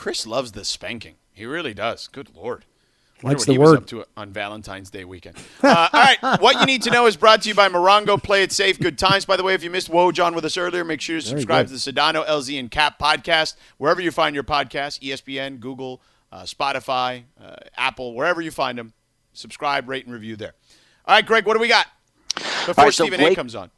[0.00, 1.16] Chris loves the spanking.
[1.34, 2.08] He really does.
[2.08, 2.64] Good lord.
[3.22, 3.78] Wonder what the he was word.
[3.80, 5.36] up to on Valentine's Day weekend.
[5.62, 8.20] Uh, all right, what you need to know is brought to you by Morongo.
[8.20, 9.26] Play it safe, good times.
[9.26, 11.72] By the way, if you missed Woj with us earlier, make sure you subscribe to
[11.74, 16.00] the Sedano, LZ, and Cap podcast wherever you find your podcast, ESPN, Google,
[16.32, 18.94] uh, Spotify, uh, Apple, wherever you find them.
[19.34, 20.54] Subscribe, rate, and review there.
[21.04, 21.86] All right, Greg, what do we got
[22.64, 23.70] before right, so Stephen A comes on?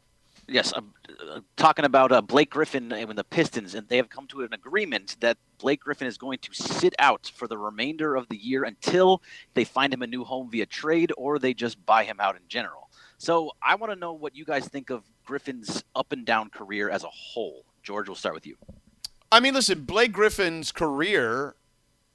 [0.49, 0.93] Yes, I'm
[1.31, 4.53] uh, talking about uh, Blake Griffin and the Pistons, and they have come to an
[4.53, 8.65] agreement that Blake Griffin is going to sit out for the remainder of the year
[8.65, 9.23] until
[9.55, 12.43] they find him a new home via trade or they just buy him out in
[12.49, 12.91] general.
[13.19, 16.91] So I want to know what you guys think of Griffin's up and down career
[16.91, 17.65] as a whole.
[17.85, 18.57] George, we'll start with you.
[19.31, 21.55] I mean, listen, Blake Griffin's career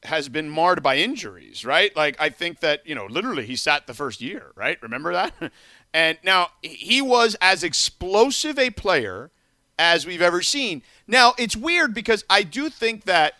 [0.03, 1.95] has been marred by injuries, right?
[1.95, 4.77] Like, I think that, you know, literally he sat the first year, right?
[4.81, 5.33] Remember that?
[5.97, 9.31] and now he was as explosive a player
[9.79, 10.83] as we've ever seen.
[11.07, 13.33] Now, it's weird because I do think that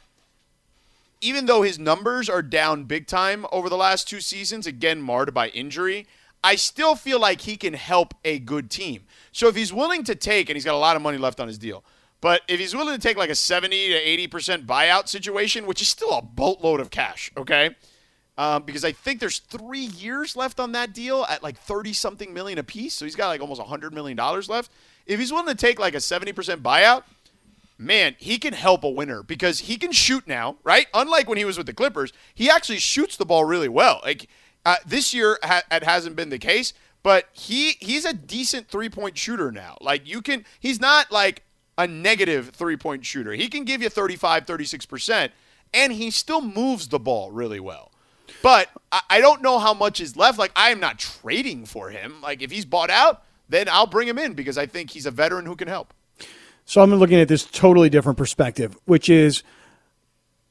[1.22, 5.36] even though his numbers are down big time over the last two seasons, again, marred
[5.36, 6.08] by injury,
[6.44, 9.03] I still feel like he can help a good team.
[9.31, 11.48] So if he's willing to take, and he's got a lot of money left on
[11.48, 11.84] his deal,
[12.22, 15.90] but if he's willing to take like a 70 to 80% buyout situation, which is
[15.90, 17.76] still a boatload of cash, okay?
[18.38, 22.34] Um, because I think there's three years left on that deal at like 30 something
[22.34, 22.94] million a piece.
[22.94, 24.16] So he's got like almost $100 million
[24.48, 24.72] left.
[25.08, 27.04] If he's willing to take like a 70% buyout,
[27.78, 30.88] man, he can help a winner because he can shoot now, right?
[30.94, 34.02] Unlike when he was with the Clippers, he actually shoots the ball really well.
[34.04, 34.28] Like
[34.66, 38.90] uh, this year, ha- it hasn't been the case, but he he's a decent three
[38.90, 39.78] point shooter now.
[39.82, 41.44] Like you can, he's not like
[41.78, 43.34] a negative three point shooter.
[43.34, 45.30] He can give you 35, 36%,
[45.74, 47.92] and he still moves the ball really well.
[48.42, 50.40] But I, I don't know how much is left.
[50.40, 52.22] Like I am not trading for him.
[52.22, 55.12] Like if he's bought out, then I'll bring him in because I think he's a
[55.12, 55.94] veteran who can help.
[56.66, 59.44] So I'm looking at this totally different perspective, which is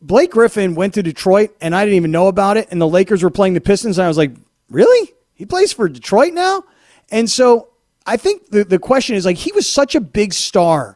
[0.00, 2.68] Blake Griffin went to Detroit and I didn't even know about it.
[2.70, 3.98] And the Lakers were playing the Pistons.
[3.98, 4.32] And I was like,
[4.70, 5.12] really?
[5.34, 6.64] He plays for Detroit now?
[7.10, 7.68] And so
[8.06, 10.95] I think the, the question is like, he was such a big star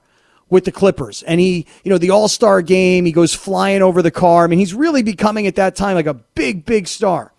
[0.51, 1.23] with the Clippers.
[1.23, 4.45] And he, you know, the All Star game, he goes flying over the car.
[4.45, 7.33] I mean, he's really becoming at that time like a big, big star.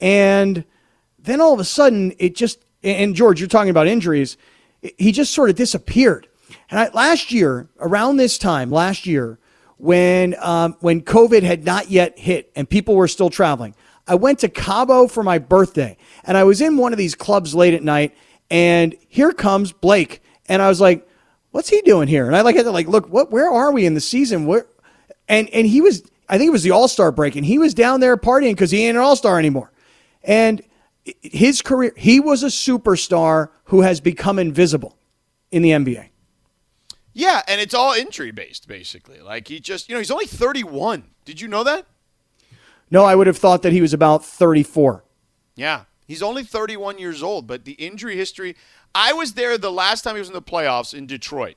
[0.00, 0.64] And
[1.18, 4.38] then all of a sudden, it just, and George, you're talking about injuries,
[4.96, 6.26] he just sort of disappeared.
[6.70, 9.38] And I, last year, around this time, last year,
[9.76, 13.74] when um, when COVID had not yet hit and people were still traveling,
[14.06, 17.54] I went to Cabo for my birthday, and I was in one of these clubs
[17.54, 18.14] late at night,
[18.50, 21.08] and here comes Blake, and I was like,
[21.50, 23.30] "What's he doing here?" And I like had to like look, what?
[23.30, 24.46] Where are we in the season?
[24.46, 24.66] Where?
[25.28, 27.74] And and he was, I think it was the All Star break, and he was
[27.74, 29.70] down there partying because he ain't an All Star anymore,
[30.22, 30.62] and
[31.22, 34.96] his career, he was a superstar who has become invisible
[35.50, 36.08] in the NBA.
[37.12, 39.20] Yeah, and it's all injury based, basically.
[39.20, 41.04] Like he just, you know, he's only 31.
[41.24, 41.86] Did you know that?
[42.90, 45.04] No, I would have thought that he was about 34.
[45.56, 48.56] Yeah, he's only 31 years old, but the injury history.
[48.94, 51.54] I was there the last time he was in the playoffs in Detroit,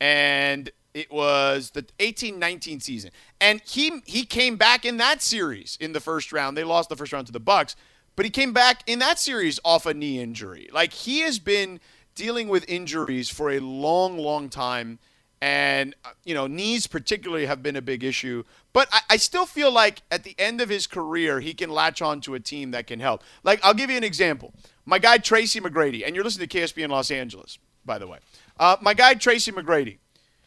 [0.00, 5.92] and it was the 18-19 season, and he he came back in that series in
[5.92, 6.56] the first round.
[6.56, 7.76] They lost the first round to the Bucks,
[8.16, 10.68] but he came back in that series off a knee injury.
[10.72, 11.78] Like he has been
[12.16, 14.98] dealing with injuries for a long, long time.
[15.44, 18.44] And, uh, you know, knees particularly have been a big issue.
[18.72, 22.00] But I, I still feel like at the end of his career, he can latch
[22.00, 23.22] on to a team that can help.
[23.42, 24.54] Like, I'll give you an example.
[24.86, 28.20] My guy, Tracy McGrady, and you're listening to KSB in Los Angeles, by the way.
[28.58, 29.98] Uh, my guy, Tracy McGrady.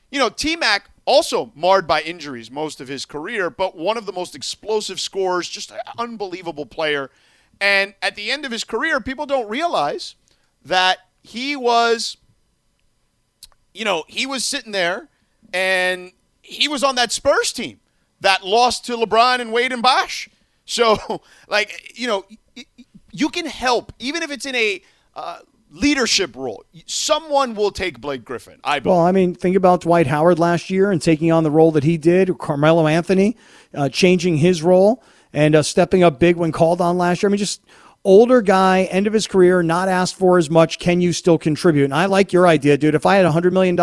[0.09, 4.07] You know, T Mac also marred by injuries most of his career, but one of
[4.07, 7.11] the most explosive scorers, just an unbelievable player.
[7.61, 10.15] And at the end of his career, people don't realize
[10.65, 12.17] that he was,
[13.77, 15.07] you know, he was sitting there
[15.53, 16.11] and
[16.41, 17.79] he was on that Spurs team
[18.21, 20.29] that lost to LeBron and Wade and Bosh.
[20.65, 22.25] So, like, you know,
[23.11, 24.81] you can help, even if it's in a
[25.15, 25.39] uh,
[25.71, 26.63] leadership role.
[26.85, 28.59] Someone will take Blake Griffin.
[28.63, 28.95] I believe.
[28.95, 31.83] Well, I mean, think about Dwight Howard last year and taking on the role that
[31.83, 33.38] he did, Carmelo Anthony
[33.73, 35.03] uh, changing his role
[35.33, 37.29] and uh, stepping up big when called on last year.
[37.29, 37.62] I mean, just
[38.03, 40.79] older guy, end of his career, not asked for as much.
[40.79, 41.85] Can you still contribute?
[41.85, 42.95] And I like your idea, dude.
[42.95, 43.77] If I had $100 million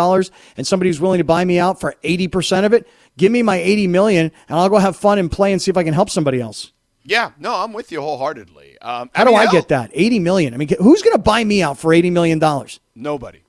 [0.57, 3.57] and somebody was willing to buy me out for 80% of it, give me my
[3.57, 6.09] 80 million and I'll go have fun and play and see if I can help
[6.09, 6.71] somebody else.
[7.03, 8.79] Yeah, no, I'm with you wholeheartedly.
[8.81, 9.91] Um, How do mean, I get that?
[9.93, 10.53] 80 million.
[10.55, 12.79] I mean, who's going to buy me out for 80 million dollars?
[12.95, 13.43] Nobody.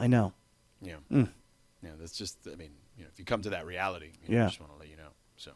[0.00, 0.32] I know.
[0.82, 0.96] Yeah.
[1.12, 1.28] Mm.
[1.84, 4.40] Yeah, that's just, I mean, you know, if you come to that reality, you know,
[4.40, 4.44] Yeah.
[4.46, 5.10] I just want to let you know.
[5.36, 5.52] So,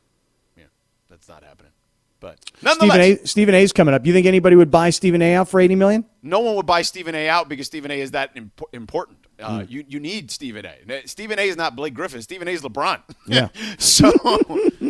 [0.56, 0.64] yeah,
[1.10, 1.72] that's not happening.
[2.20, 3.17] But Stephen A.
[3.26, 4.05] Stephen A's coming up.
[4.06, 5.34] You think anybody would buy Stephen A.
[5.34, 6.05] out for 80 million?
[6.22, 7.28] no one would buy Stephen A.
[7.28, 7.99] out because Stephen A.
[8.00, 9.19] is that imp- important.
[9.40, 11.06] Uh, You you need Stephen A.
[11.06, 11.43] Stephen A.
[11.49, 12.20] is not Blake Griffin.
[12.20, 12.50] Stephen A.
[12.50, 13.00] is LeBron.
[13.26, 13.49] Yeah.
[13.78, 14.11] so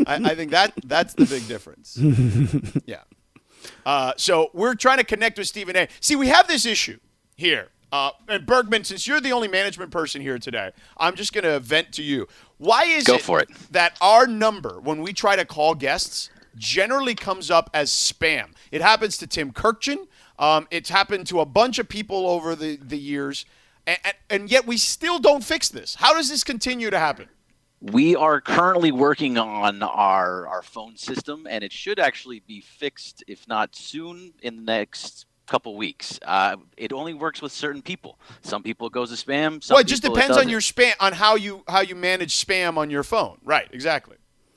[0.09, 1.97] I, I think that that's the big difference.
[2.87, 3.03] yeah.
[3.87, 5.89] Uh, so we're trying to connect with Stephen A.
[6.01, 6.99] See, we have this issue
[7.37, 7.69] here.
[7.93, 11.59] Uh, and Bergman, since you're the only management person here today, I'm just going to
[11.61, 12.27] vent to you.
[12.59, 13.49] Why is Go it, for it.
[13.73, 18.53] that our number, when we try to call guests, generally comes up as spam?
[18.71, 20.07] It happens to Tim Kurkjian.
[20.39, 23.45] Um, it's happened to a bunch of people over the, the years.
[23.87, 23.99] And,
[24.29, 25.97] and, yet we still don't fix this.
[25.97, 27.29] How does this continue to happen?
[27.81, 33.25] We are currently working on our our phone system, and it should actually be fixed,
[33.27, 36.19] if not soon, in the next couple weeks.
[36.23, 38.19] Uh, it only works with certain people.
[38.43, 39.63] Some people it goes to spam.
[39.63, 42.77] Some well, it just depends on your spam, on how you how you manage spam
[42.77, 43.39] on your phone.
[43.45, 43.69] Right?
[43.73, 44.17] Exactly.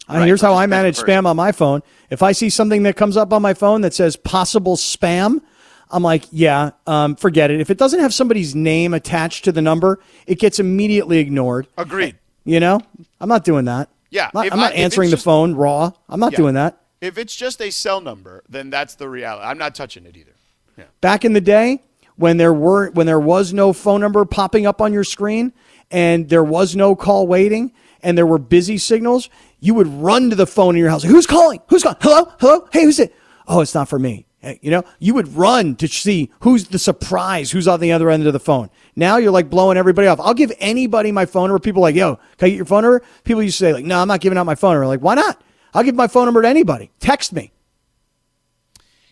[0.10, 1.82] Right, here's how I manage spam on my phone.
[2.10, 5.42] If I see something that comes up on my phone that says possible spam,
[5.90, 7.62] I'm like, yeah, um, forget it.
[7.62, 11.68] If it doesn't have somebody's name attached to the number, it gets immediately ignored.
[11.78, 12.18] Agreed.
[12.44, 12.82] You know,
[13.22, 13.90] I'm not doing that.
[14.10, 15.92] Yeah, I'm not, I'm not it's answering the just- phone raw.
[16.10, 16.38] I'm not Yeah.
[16.38, 16.80] doing that.
[17.00, 19.46] If it's just a cell number, then that's the reality.
[19.46, 20.36] I'm not touching it either.
[20.78, 20.86] Yeah.
[21.02, 21.82] Back in the day,
[22.16, 25.52] when there were when there was no phone number popping up on your screen
[25.92, 27.72] and there was no call waiting
[28.02, 29.30] and there were busy signals,
[29.64, 31.04] you would run to the phone in your house.
[31.04, 31.62] Who's calling?
[31.70, 31.98] Who's calling?
[32.02, 32.34] Hello?
[32.42, 32.68] Hello?
[32.74, 33.16] Hey, who's it?
[33.48, 34.26] Oh, it's not for me.
[34.40, 38.10] Hey, You know, you would run to see who's the surprise, who's on the other
[38.10, 38.70] end of the phone.
[38.98, 40.20] Now you're like blowing everybody off.
[40.20, 41.60] I'll give anybody my phone number.
[41.60, 43.02] People like, yo, can I get your phone number?
[43.24, 44.88] People used to say, like, no, I'm not giving out my phone number.
[44.88, 45.42] Like, why not?
[45.74, 46.92] I'll give my phone number to anybody.
[47.00, 47.54] Text me.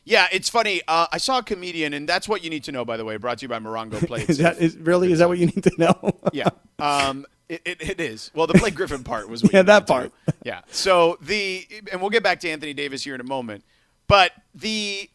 [0.04, 0.82] Yeah, it's funny.
[0.88, 2.84] Uh, I saw a comedian, and that's what you need to know.
[2.84, 4.26] By the way, brought to you by Morongo Play.
[4.28, 6.20] Is that is really is that what you need to know?
[6.34, 6.50] yeah.
[6.80, 8.32] Um, it, it, it is.
[8.34, 9.44] Well, the Blake Griffin part was.
[9.44, 10.14] What Yeah, that needed to part.
[10.44, 10.62] Yeah.
[10.72, 13.64] So the and we'll get back to Anthony Davis here in a moment,
[14.08, 15.10] but the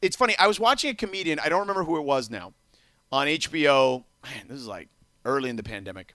[0.00, 0.36] it's funny.
[0.38, 1.38] I was watching a comedian.
[1.40, 2.52] I don't remember who it was now,
[3.10, 4.04] on HBO.
[4.22, 4.88] Man, this is like
[5.24, 6.14] early in the pandemic,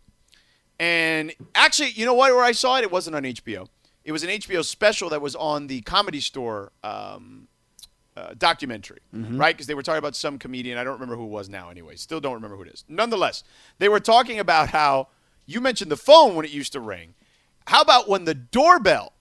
[0.80, 2.34] and actually, you know what?
[2.34, 3.68] Where I saw it, it wasn't on HBO.
[4.06, 6.72] It was an HBO special that was on the Comedy Store.
[6.84, 7.48] Um,
[8.18, 9.56] uh, documentary, right?
[9.56, 10.78] Because they were talking about some comedian.
[10.78, 11.96] I don't remember who it was now, anyway.
[11.96, 12.86] Still don't remember who it is.
[12.88, 13.44] Nonetheless,
[13.78, 15.10] they were talking about how
[15.46, 17.14] you mentioned the phone when it used to ring.
[17.68, 19.14] How about when the doorbell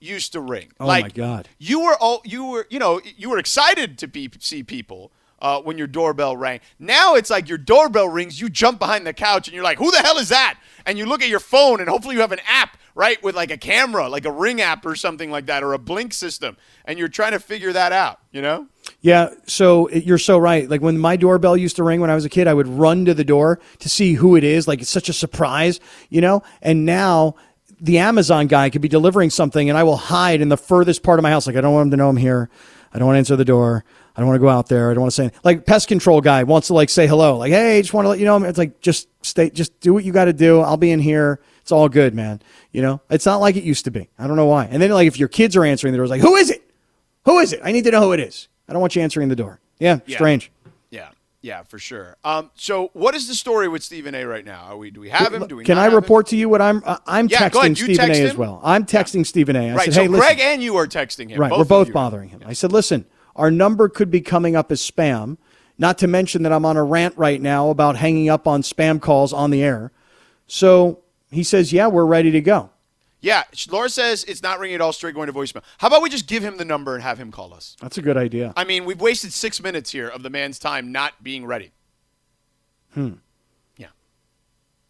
[0.00, 0.72] used to ring?
[0.80, 1.48] Oh, like, my God.
[1.58, 5.12] You were all you were you know you were excited to be, see people.
[5.44, 6.58] Uh, when your doorbell rang.
[6.78, 9.90] Now it's like your doorbell rings, you jump behind the couch and you're like, who
[9.90, 10.58] the hell is that?
[10.86, 13.50] And you look at your phone and hopefully you have an app, right, with like
[13.50, 16.56] a camera, like a ring app or something like that, or a blink system.
[16.86, 18.68] And you're trying to figure that out, you know?
[19.02, 20.66] Yeah, so you're so right.
[20.66, 23.04] Like when my doorbell used to ring when I was a kid, I would run
[23.04, 24.66] to the door to see who it is.
[24.66, 26.42] Like it's such a surprise, you know?
[26.62, 27.34] And now
[27.78, 31.18] the Amazon guy could be delivering something and I will hide in the furthest part
[31.18, 31.46] of my house.
[31.46, 32.48] Like I don't want him to know I'm here.
[32.94, 33.84] I don't want to answer the door.
[34.16, 34.90] I don't want to go out there.
[34.90, 37.36] I don't want to say like pest control guy wants to like say hello.
[37.38, 38.42] Like, hey, just want to let you know.
[38.44, 40.60] It's like just stay, just do what you got to do.
[40.60, 41.40] I'll be in here.
[41.62, 42.40] It's all good, man.
[42.72, 44.08] You know, it's not like it used to be.
[44.18, 44.66] I don't know why.
[44.66, 46.62] And then like if your kids are answering the door, it's like, who is it?
[47.24, 47.60] Who is it?
[47.64, 48.48] I need to know who it is.
[48.68, 49.60] I don't want you answering the door.
[49.78, 50.16] Yeah, Yeah.
[50.18, 50.52] strange.
[50.90, 51.08] Yeah,
[51.40, 52.16] yeah, for sure.
[52.22, 54.24] Um, so what is the story with Stephen A.
[54.24, 54.64] right now?
[54.68, 55.46] Are we do we have him?
[55.48, 55.96] Do we Can I have him?
[55.96, 56.82] report to you what I'm?
[56.84, 58.24] Uh, I'm Yeah, texting Stephen text A.
[58.24, 58.60] as well.
[58.62, 59.70] I'm texting Stephen A.
[59.70, 59.84] I Right.
[59.86, 60.52] said, so hey, Greg listen.
[60.52, 61.40] and you are texting him.
[61.40, 62.40] right, Both we're both bothering him.
[62.46, 65.38] I said, listen, our number could be coming up as spam.
[65.76, 69.00] Not to mention that I'm on a rant right now about hanging up on spam
[69.00, 69.90] calls on the air.
[70.46, 71.00] So
[71.30, 72.70] he says, yeah, we're ready to go.
[73.20, 75.62] Yeah, Laura says it's not ringing at all, straight going to voicemail.
[75.78, 77.74] How about we just give him the number and have him call us?
[77.80, 78.52] That's a good idea.
[78.54, 81.72] I mean, we've wasted six minutes here of the man's time not being ready.
[82.92, 83.14] Hmm.
[83.78, 83.86] Yeah.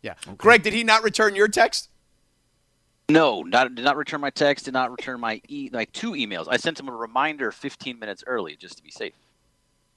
[0.02, 0.14] Yeah.
[0.36, 1.88] Greg, did he not return your text?
[3.10, 4.64] No, not did not return my text.
[4.64, 6.46] Did not return my e like two emails.
[6.48, 9.12] I sent him a reminder 15 minutes early just to be safe.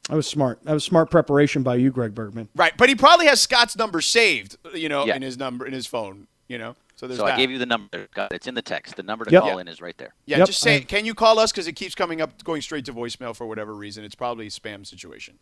[0.10, 0.60] That was smart.
[0.64, 2.50] That was smart preparation by you, Greg Bergman.
[2.56, 5.16] Right, but he probably has Scott's number saved, you know, Yeah.
[5.16, 6.76] in his number in his phone, you know.
[6.96, 7.36] So there's So that.
[7.36, 8.08] I gave you the number.
[8.14, 8.34] Got.
[8.34, 8.96] It's in the text.
[8.98, 9.42] The number to Yep.
[9.44, 10.14] call in is right there.
[10.26, 11.52] yeah, Yep, just say, can you call us?
[11.52, 14.04] Because it keeps coming up, going straight to voicemail for whatever reason.
[14.04, 15.40] It's probably a spam situation.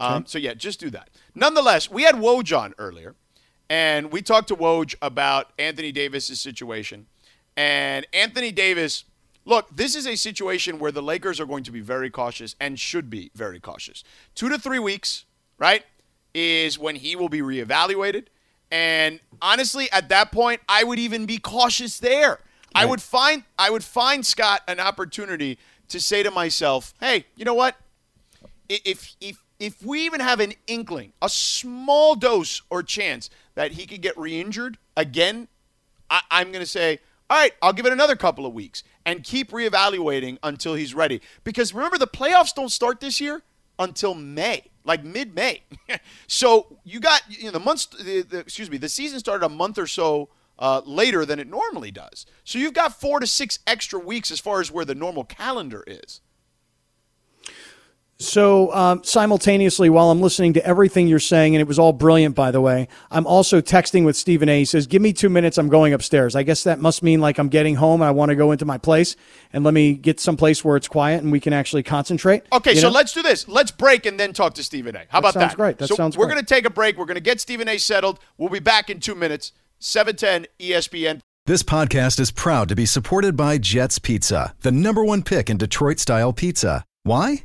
[0.00, 1.10] Um, So yeah, just do that.
[1.34, 3.14] Nonetheless, we had Woj on earlier,
[3.74, 7.06] and we talked to Woj about Anthony Davis's situation.
[7.56, 9.02] And Anthony Davis,
[9.44, 12.78] look, this is a situation where the Lakers are going to be very cautious and
[12.78, 14.04] should be very cautious.
[14.36, 15.24] Two to three weeks,
[15.58, 15.82] right,
[16.32, 18.26] is when he will be reevaluated.
[18.70, 22.38] And honestly, at that point, I would even be cautious there.
[22.76, 27.44] I would find I would find Scott an opportunity to say to myself, "Hey, you
[27.44, 27.74] know what?
[28.68, 33.86] If if if we even have an inkling, a small dose or chance that he
[33.86, 35.48] could get re-injured again,
[36.10, 39.24] I, I'm going to say, all right, I'll give it another couple of weeks and
[39.24, 41.20] keep reevaluating until he's ready.
[41.42, 43.42] Because remember, the playoffs don't start this year
[43.78, 44.64] until May.
[44.84, 45.62] like mid May.
[46.26, 47.86] so you got you know the months.
[47.86, 48.76] The, the, excuse me.
[48.76, 52.26] The season started a month or so uh, later than it normally does.
[52.44, 55.82] So you've got four to six extra weeks as far as where the normal calendar
[55.86, 56.20] is.
[58.26, 62.34] So, um, simultaneously, while I'm listening to everything you're saying, and it was all brilliant,
[62.34, 64.60] by the way, I'm also texting with Stephen A.
[64.60, 65.58] He says, Give me two minutes.
[65.58, 66.34] I'm going upstairs.
[66.34, 68.64] I guess that must mean like I'm getting home and I want to go into
[68.64, 69.16] my place
[69.52, 72.42] and let me get someplace where it's quiet and we can actually concentrate.
[72.52, 72.94] Okay, so know?
[72.94, 73.46] let's do this.
[73.48, 75.04] Let's break and then talk to Stephen A.
[75.08, 75.56] How that about that?
[75.56, 75.78] great.
[75.78, 76.98] That so sounds We're going to take a break.
[76.98, 77.78] We're going to get Stephen A.
[77.78, 78.18] settled.
[78.38, 79.52] We'll be back in two minutes.
[79.78, 81.20] 710 ESPN.
[81.46, 85.58] This podcast is proud to be supported by Jets Pizza, the number one pick in
[85.58, 86.84] Detroit style pizza.
[87.02, 87.44] Why?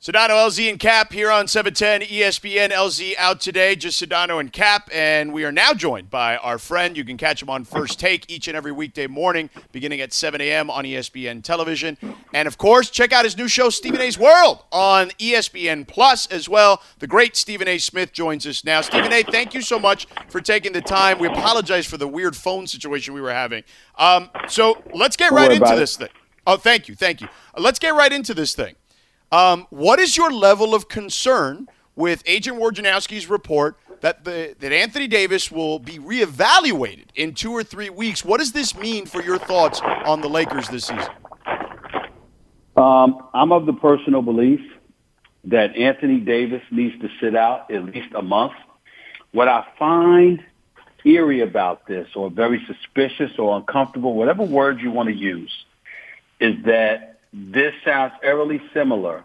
[0.00, 2.70] Sedano, LZ, and Cap here on 710 ESPN.
[2.70, 4.88] LZ out today, just Sedano and Cap.
[4.92, 6.96] And we are now joined by our friend.
[6.96, 10.40] You can catch him on First Take each and every weekday morning, beginning at 7
[10.40, 10.70] a.m.
[10.70, 11.98] on ESPN television.
[12.32, 16.48] And of course, check out his new show, Stephen A's World, on ESPN Plus as
[16.48, 16.80] well.
[17.00, 17.78] The great Stephen A.
[17.78, 18.82] Smith joins us now.
[18.82, 21.18] Stephen A., thank you so much for taking the time.
[21.18, 23.64] We apologize for the weird phone situation we were having.
[23.96, 26.10] Um, so let's get right into this thing.
[26.46, 26.94] Oh, thank you.
[26.94, 27.26] Thank you.
[27.56, 28.76] Let's get right into this thing.
[29.30, 35.06] Um, what is your level of concern with Adrian Wojnarowski's report that the that Anthony
[35.06, 38.24] Davis will be reevaluated in two or three weeks?
[38.24, 41.12] What does this mean for your thoughts on the Lakers this season?
[42.76, 44.60] Um, I'm of the personal belief
[45.44, 48.52] that Anthony Davis needs to sit out at least a month.
[49.32, 50.42] What I find
[51.04, 55.52] eerie about this, or very suspicious or uncomfortable, whatever word you want to use,
[56.40, 59.24] is that this sounds eerily similar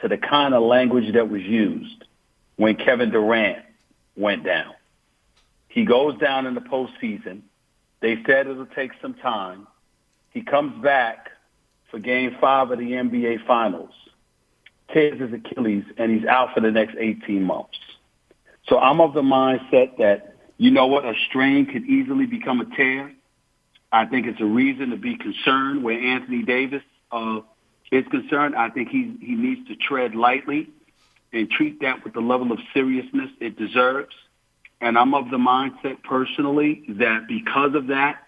[0.00, 2.04] to the kind of language that was used
[2.56, 3.64] when Kevin Durant
[4.16, 4.72] went down.
[5.68, 7.42] He goes down in the postseason.
[8.00, 9.66] They said it'll take some time.
[10.30, 11.30] He comes back
[11.90, 13.92] for game five of the NBA Finals,
[14.92, 17.78] tears his Achilles, and he's out for the next 18 months.
[18.68, 22.76] So I'm of the mindset that, you know what, a strain could easily become a
[22.76, 23.12] tear.
[23.92, 26.82] I think it's a reason to be concerned where Anthony Davis
[27.14, 27.40] uh,
[27.92, 30.68] is concerned, I think he he needs to tread lightly
[31.32, 34.14] and treat that with the level of seriousness it deserves.
[34.80, 38.22] And I'm of the mindset personally that because of that,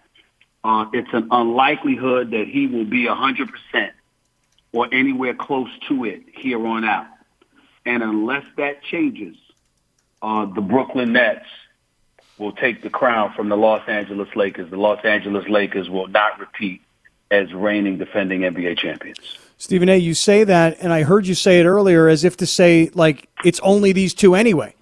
[0.63, 3.91] uh, it's an unlikelihood that he will be 100%
[4.71, 7.07] or anywhere close to it here on out.
[7.85, 9.35] And unless that changes,
[10.21, 11.45] uh, the Brooklyn Nets
[12.37, 14.69] will take the crown from the Los Angeles Lakers.
[14.69, 16.81] The Los Angeles Lakers will not repeat
[17.31, 19.37] as reigning defending NBA champions.
[19.57, 22.45] Stephen A., you say that, and I heard you say it earlier as if to
[22.45, 24.75] say, like, it's only these two anyway.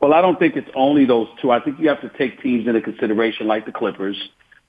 [0.00, 1.50] Well, I don't think it's only those two.
[1.50, 4.16] I think you have to take teams into consideration like the Clippers,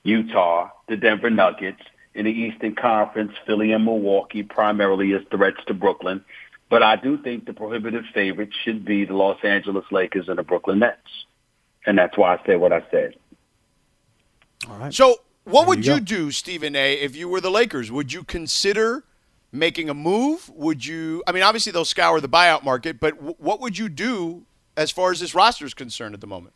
[0.03, 1.81] Utah, the Denver Nuggets,
[2.13, 6.23] in the Eastern Conference, Philly and Milwaukee primarily as threats to Brooklyn.
[6.69, 10.43] But I do think the prohibitive favorites should be the Los Angeles Lakers and the
[10.43, 11.25] Brooklyn Nets.
[11.85, 13.15] And that's why I said what I said.
[14.69, 14.93] All right.
[14.93, 17.91] So what would you, you do, Stephen A, if you were the Lakers?
[17.91, 19.03] Would you consider
[19.51, 20.49] making a move?
[20.49, 21.23] Would you?
[21.27, 24.91] I mean, obviously they'll scour the buyout market, but w- what would you do as
[24.91, 26.53] far as this roster is concerned at the moment?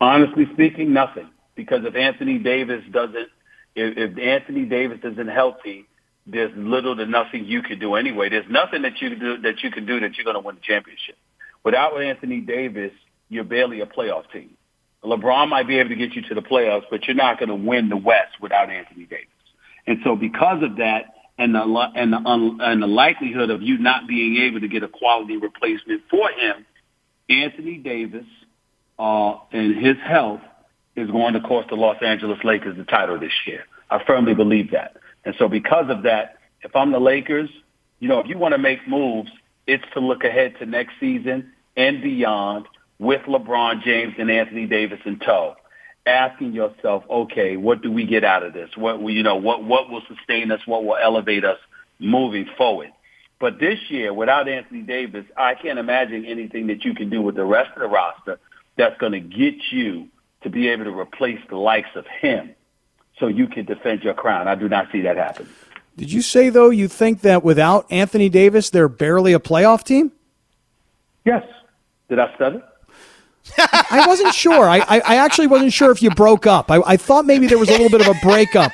[0.00, 1.28] Honestly speaking, nothing.
[1.54, 3.28] Because if Anthony Davis doesn't,
[3.74, 5.86] if, if Anthony Davis isn't healthy,
[6.26, 8.28] there's little to nothing you can do anyway.
[8.28, 10.56] There's nothing that you can do that you can do that you're going to win
[10.56, 11.16] the championship.
[11.64, 12.92] Without Anthony Davis,
[13.28, 14.56] you're barely a playoff team.
[15.04, 17.54] LeBron might be able to get you to the playoffs, but you're not going to
[17.54, 19.26] win the West without Anthony Davis.
[19.86, 21.06] And so because of that,
[21.38, 21.60] and the
[21.96, 26.02] and the and the likelihood of you not being able to get a quality replacement
[26.10, 26.66] for him,
[27.28, 28.26] Anthony Davis
[28.98, 30.40] uh, and his health
[30.94, 33.64] is going to cost the Los Angeles Lakers the title this year.
[33.90, 34.96] I firmly believe that.
[35.24, 37.50] And so because of that, if I'm the Lakers,
[37.98, 39.30] you know, if you want to make moves,
[39.66, 42.66] it's to look ahead to next season and beyond
[43.02, 45.56] with LeBron James and Anthony Davis in tow,
[46.06, 48.70] asking yourself, okay, what do we get out of this?
[48.76, 50.60] What you know, what what will sustain us?
[50.66, 51.58] What will elevate us
[51.98, 52.92] moving forward?
[53.40, 57.34] But this year, without Anthony Davis, I can't imagine anything that you can do with
[57.34, 58.38] the rest of the roster
[58.76, 60.06] that's going to get you
[60.44, 62.54] to be able to replace the likes of him
[63.18, 64.46] so you can defend your crown.
[64.46, 65.48] I do not see that happen.
[65.96, 70.12] Did you say though you think that without Anthony Davis they're barely a playoff team?
[71.24, 71.44] Yes.
[72.08, 72.62] Did I stutter?
[73.58, 74.68] I wasn't sure.
[74.68, 76.70] I, I, I, actually wasn't sure if you broke up.
[76.70, 78.72] I, I thought maybe there was a little bit of a breakup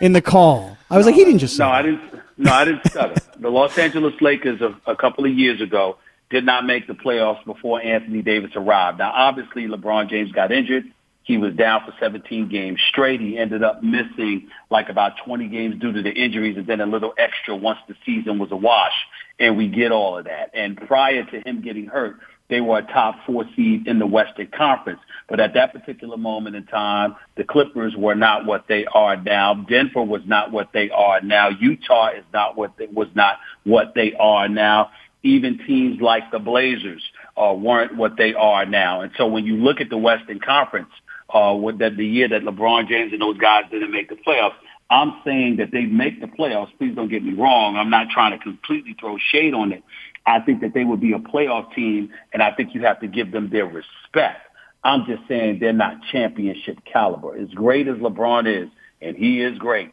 [0.00, 0.76] in the call.
[0.90, 1.58] I was like, he didn't just.
[1.58, 2.00] No, I didn't.
[2.36, 3.14] No, I didn't stutter.
[3.38, 5.96] the Los Angeles Lakers of a couple of years ago
[6.30, 8.98] did not make the playoffs before Anthony Davis arrived.
[8.98, 10.84] Now, obviously, LeBron James got injured.
[11.30, 13.20] He was down for 17 games straight.
[13.20, 16.86] He ended up missing like about 20 games due to the injuries and then a
[16.86, 18.94] little extra once the season was a wash.
[19.38, 20.50] And we get all of that.
[20.54, 22.16] And prior to him getting hurt,
[22.48, 24.98] they were a top four seed in the Western Conference.
[25.28, 29.54] But at that particular moment in time, the Clippers were not what they are now.
[29.54, 31.50] Denver was not what they are now.
[31.50, 34.90] Utah is not what they, was not what they are now.
[35.22, 37.04] Even teams like the Blazers
[37.36, 39.02] uh, weren't what they are now.
[39.02, 40.88] And so when you look at the Western Conference,
[41.32, 44.54] uh, with that the year that LeBron James and those guys didn't make the playoffs,
[44.90, 46.76] I'm saying that they make the playoffs.
[46.78, 47.76] Please don't get me wrong.
[47.76, 49.82] I'm not trying to completely throw shade on it.
[50.26, 53.08] I think that they would be a playoff team, and I think you have to
[53.08, 54.46] give them their respect.
[54.82, 57.36] I'm just saying they're not championship caliber.
[57.36, 58.70] As great as LeBron is,
[59.00, 59.92] and he is great,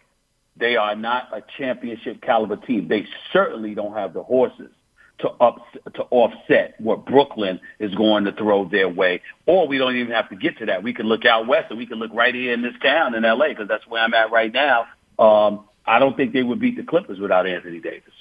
[0.57, 2.87] they are not a championship caliber team.
[2.87, 4.71] They certainly don't have the horses
[5.19, 9.21] to up to offset what Brooklyn is going to throw their way.
[9.45, 10.83] Or we don't even have to get to that.
[10.83, 13.23] We can look out west, and we can look right here in this town in
[13.23, 14.87] LA because that's where I'm at right now.
[15.17, 18.13] Um, I don't think they would beat the Clippers without Anthony Davis.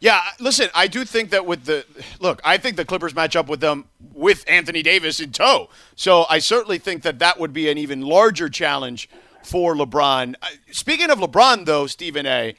[0.00, 1.86] Yeah, listen, I do think that with the
[2.20, 5.70] look, I think the Clippers match up with them with Anthony Davis in tow.
[5.94, 9.08] So I certainly think that that would be an even larger challenge
[9.42, 10.34] for LeBron.
[10.42, 12.54] Uh, speaking of LeBron, though, Stephen A.,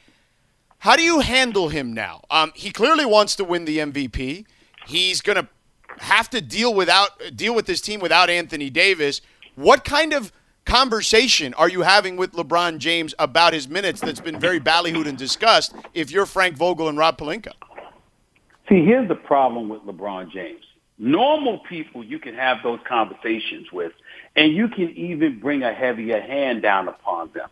[0.80, 2.22] how do you handle him now?
[2.30, 4.46] Um, he clearly wants to win the MVP.
[4.86, 5.48] He's going to
[6.00, 9.22] have to deal without deal with this team without Anthony Davis.
[9.56, 10.32] What kind of
[10.66, 15.18] conversation are you having with LeBron James about his minutes that's been very ballyhooed and
[15.18, 17.54] discussed if you're Frank Vogel and Rob Pelinka?
[18.70, 20.64] See, here's the problem with LeBron James.
[21.00, 23.94] Normal people you can have those conversations with,
[24.36, 27.50] and you can even bring a heavier hand down upon them.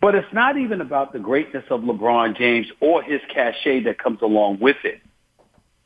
[0.00, 4.20] But it's not even about the greatness of LeBron James or his cachet that comes
[4.22, 5.00] along with it.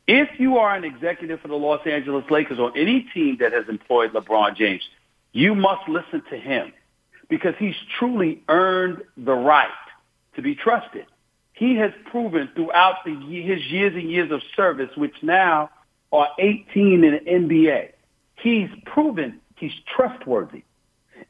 [0.07, 3.65] If you are an executive for the Los Angeles Lakers or any team that has
[3.69, 4.83] employed LeBron James,
[5.33, 6.73] you must listen to him
[7.31, 9.69] because he's truly earned the right
[10.37, 11.07] to be trusted.
[11.55, 15.71] He has proven throughout the, his years and years of service, which now
[16.13, 17.93] are 18 in the NBA,
[18.43, 20.65] he's proven he's trustworthy.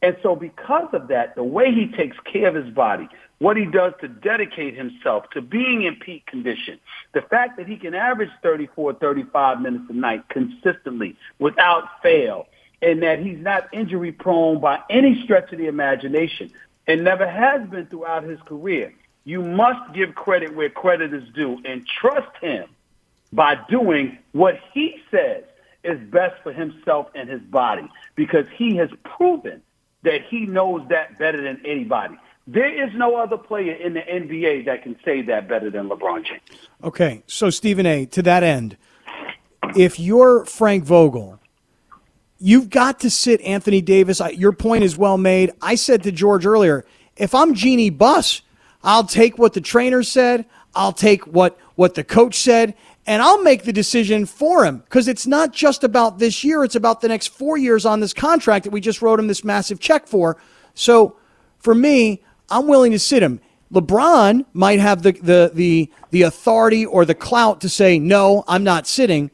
[0.03, 3.65] And so because of that, the way he takes care of his body, what he
[3.65, 6.81] does to dedicate himself to being in peak condition,
[7.15, 12.47] the fact that he can average 34, 35 minutes a night consistently without fail,
[12.83, 16.51] and that he's not injury prone by any stretch of the imagination
[16.89, 18.93] and never has been throughout his career.
[19.25, 22.69] You must give credit where credit is due and trust him
[23.33, 25.45] by doing what he says
[25.85, 29.63] is best for himself and his body because he has proven
[30.03, 32.17] that he knows that better than anybody.
[32.47, 36.25] There is no other player in the NBA that can say that better than LeBron
[36.25, 36.69] James.
[36.83, 38.07] Okay, so Stephen A.
[38.07, 38.77] To that end,
[39.77, 41.39] if you're Frank Vogel,
[42.39, 44.21] you've got to sit Anthony Davis.
[44.35, 45.53] Your point is well made.
[45.63, 46.85] I said to George earlier,
[47.17, 48.43] if I'm Jeanie Buss,
[48.83, 50.45] I'll take what the trainer said.
[50.75, 52.75] I'll take what what the coach said,
[53.07, 56.77] and I'll make the decision for him because it's not just about this year, it's
[56.77, 59.81] about the next four years on this contract that we just wrote him this massive
[59.81, 60.37] check for.
[60.75, 61.17] So
[61.59, 63.41] for me, I'm willing to sit him.
[63.73, 68.63] LeBron might have the, the, the, the authority or the clout to say, no, I'm
[68.63, 69.31] not sitting.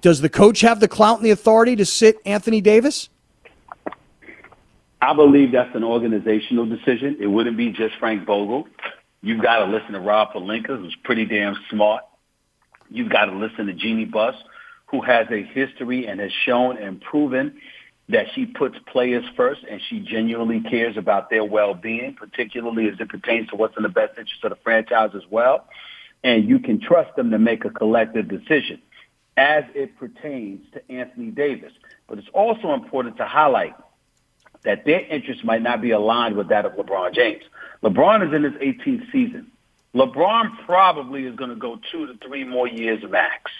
[0.00, 3.08] Does the coach have the clout and the authority to sit Anthony Davis?
[5.02, 7.16] I believe that's an organizational decision.
[7.20, 8.68] It wouldn't be just Frank Vogel.
[9.22, 12.04] You've got to listen to Rob Pelinka, who's pretty damn smart.
[12.90, 14.34] You've got to listen to Jeanie Buss,
[14.86, 17.60] who has a history and has shown and proven
[18.08, 23.08] that she puts players first and she genuinely cares about their well-being, particularly as it
[23.08, 25.66] pertains to what's in the best interest of the franchise as well.
[26.24, 28.82] And you can trust them to make a collective decision
[29.36, 31.72] as it pertains to Anthony Davis.
[32.08, 33.74] But it's also important to highlight
[34.64, 37.42] that their interests might not be aligned with that of LeBron James.
[37.82, 39.50] LeBron is in his 18th season.
[39.94, 43.50] LeBron probably is going to go two to three more years max.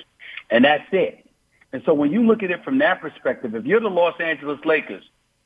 [0.51, 1.27] And that's it.
[1.73, 4.59] And so when you look at it from that perspective, if you're the Los Angeles
[4.65, 5.05] Lakers,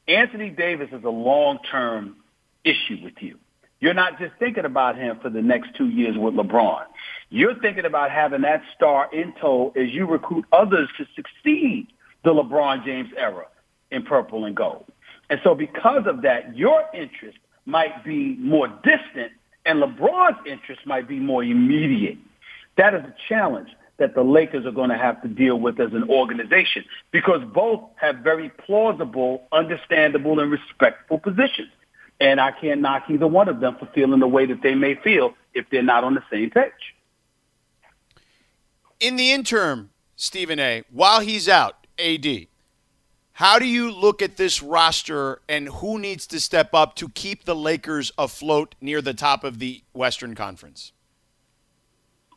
[0.08, 2.16] Anthony Davis is a long-term
[2.64, 3.38] issue with you.
[3.80, 6.84] You're not just thinking about him for the next two years with LeBron.
[7.28, 11.88] You're thinking about having that star in tow as you recruit others to succeed
[12.24, 13.46] the LeBron James era
[13.90, 14.86] in purple and gold.
[15.28, 19.32] And so because of that, your interest might be more distant
[19.66, 22.18] And LeBron's interest might be more immediate.
[22.76, 25.92] That is a challenge that the Lakers are going to have to deal with as
[25.92, 31.70] an organization because both have very plausible, understandable, and respectful positions.
[32.20, 34.96] And I can't knock either one of them for feeling the way that they may
[34.96, 36.72] feel if they're not on the same page.
[39.00, 42.46] In the interim, Stephen A., while he's out, AD,
[43.34, 47.44] how do you look at this roster and who needs to step up to keep
[47.44, 50.92] the Lakers afloat near the top of the Western Conference?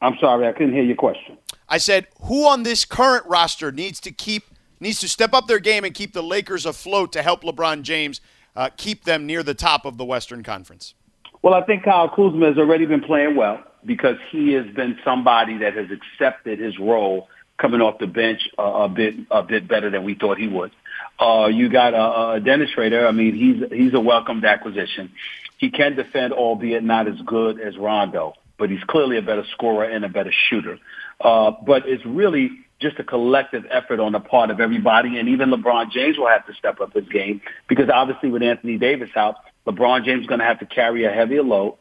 [0.01, 1.37] I'm sorry, I couldn't hear your question.
[1.69, 4.45] I said, who on this current roster needs to keep
[4.79, 8.19] needs to step up their game and keep the Lakers afloat to help LeBron James
[8.55, 10.95] uh, keep them near the top of the Western Conference?
[11.43, 15.59] Well, I think Kyle Kuzma has already been playing well because he has been somebody
[15.59, 19.91] that has accepted his role coming off the bench uh, a bit a bit better
[19.91, 20.71] than we thought he would.
[21.19, 23.07] Uh, you got a, uh, Dennis Schroeder.
[23.07, 25.11] I mean, he's he's a welcomed acquisition.
[25.57, 29.85] He can defend, albeit not as good as Rondo, but he's clearly a better scorer
[29.85, 30.77] and a better shooter.
[31.19, 35.49] Uh, but it's really just a collective effort on the part of everybody, and even
[35.49, 39.37] LeBron James will have to step up his game because obviously with Anthony Davis out,
[39.65, 41.77] LeBron James is going to have to carry a heavier load,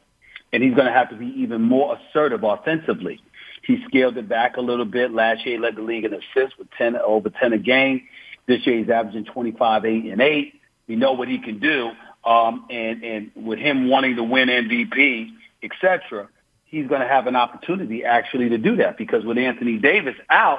[0.52, 3.20] and he's going to have to be even more assertive offensively.
[3.62, 5.12] He scaled it back a little bit.
[5.12, 8.06] Last year, he led the league in assists with 10 over 10 a game.
[8.46, 10.54] This year, he's averaging 25, 8, and 8.
[10.88, 11.90] We know what he can do.
[12.24, 15.30] Um, and, and with him wanting to win MVP,
[15.62, 16.28] etc.,
[16.64, 20.58] he's going to have an opportunity actually to do that because with Anthony Davis out,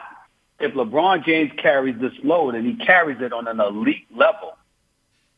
[0.60, 4.58] if LeBron James carries this load and he carries it on an elite level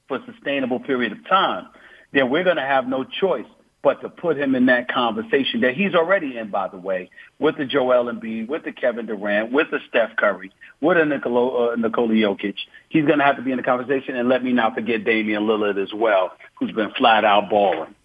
[0.08, 1.68] for a sustainable period of time,
[2.14, 3.46] then we're going to have no choice
[3.82, 7.58] but to put him in that conversation that he's already in, by the way, with
[7.58, 11.76] the Joel Embiid, with the Kevin Durant, with the Steph Curry, with the Nikola, uh,
[11.76, 12.56] Nikola Jokic.
[12.90, 14.16] He's going to have to be in the conversation.
[14.16, 17.96] And let me not forget Damian Lillard as well, who's been flat out balling.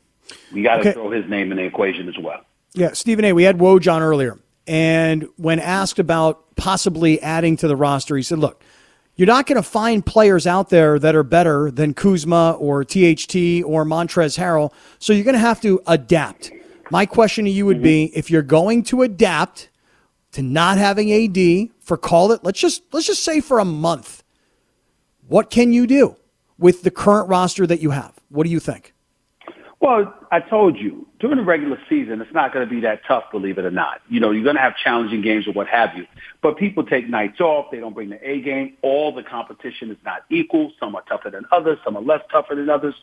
[0.52, 0.92] We got to okay.
[0.92, 2.40] throw his name in the equation as well.
[2.72, 4.38] Yeah, Stephen A., we had Woj on earlier.
[4.66, 8.62] And when asked about possibly adding to the roster, he said, look,
[9.16, 13.62] you're not going to find players out there that are better than Kuzma or THT
[13.64, 14.72] or Montrezl Harrell.
[14.98, 16.53] So you're going to have to adapt.
[16.90, 18.18] My question to you would be mm-hmm.
[18.18, 19.70] if you're going to adapt
[20.33, 24.22] to not having AD for call it, let's just let's just say for a month.
[25.29, 26.16] What can you do
[26.59, 28.14] with the current roster that you have?
[28.29, 28.94] What do you think?
[29.81, 33.24] Well, I told you during the regular season, it's not going to be that tough,
[33.32, 34.02] believe it or not.
[34.10, 36.06] You know, you're going to have challenging games or what have you.
[36.42, 37.70] But people take nights off.
[37.72, 38.76] They don't bring the A game.
[38.82, 40.72] All the competition is not equal.
[40.78, 41.78] Some are tougher than others.
[41.82, 42.94] Some are less tougher than others.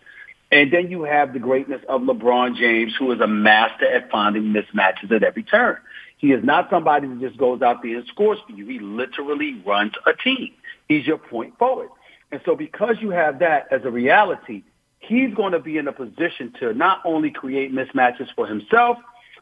[0.51, 4.53] And then you have the greatness of LeBron James, who is a master at finding
[4.53, 5.77] mismatches at every turn.
[6.17, 8.67] He is not somebody that just goes out there and scores for you.
[8.67, 10.51] He literally runs a team.
[10.87, 11.89] He's your point forward.
[12.31, 14.61] And so because you have that as a reality,
[15.01, 18.97] he's going to be in a position to not only create mismatches for himself,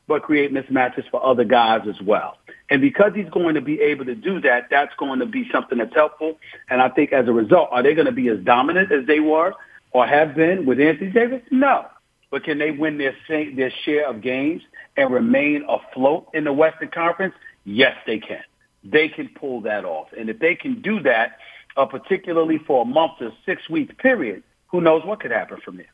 [0.07, 2.37] but create mismatches for other guys as well.
[2.69, 5.77] And because he's going to be able to do that, that's going to be something
[5.77, 6.37] that's helpful.
[6.69, 9.19] And I think as a result, are they going to be as dominant as they
[9.19, 9.53] were
[9.91, 11.41] or have been with Anthony Davis?
[11.51, 11.85] No.
[12.31, 14.61] But can they win their, their share of games
[14.97, 17.33] and remain afloat in the Western Conference?
[17.65, 18.43] Yes, they can.
[18.83, 20.07] They can pull that off.
[20.17, 21.37] And if they can do that,
[21.75, 25.77] uh, particularly for a month to six week period, who knows what could happen from
[25.77, 25.91] there.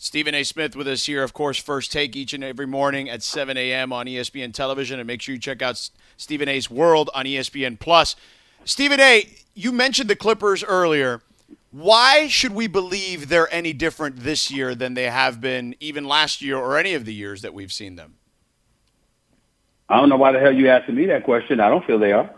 [0.00, 0.44] Stephen A.
[0.44, 3.92] Smith with us here, of course, first take each and every morning at 7 a.m.
[3.92, 5.00] on ESPN television.
[5.00, 8.14] And make sure you check out Stephen A.'s World on ESPN Plus.
[8.64, 11.22] Stephen A., you mentioned the Clippers earlier.
[11.72, 16.42] Why should we believe they're any different this year than they have been even last
[16.42, 18.14] year or any of the years that we've seen them?
[19.88, 21.60] I don't know why the hell you asking me that question.
[21.60, 22.30] I don't feel they are.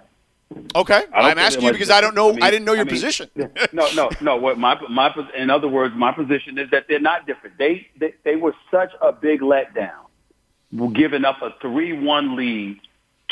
[0.75, 2.31] Okay, I'm asking you because I don't know.
[2.31, 3.31] I, mean, I didn't know your I mean, position.
[3.73, 4.37] no, no, no.
[4.37, 7.57] What my my in other words, my position is that they're not different.
[7.59, 10.07] They they, they were such a big letdown,
[10.93, 12.81] giving up a three-one lead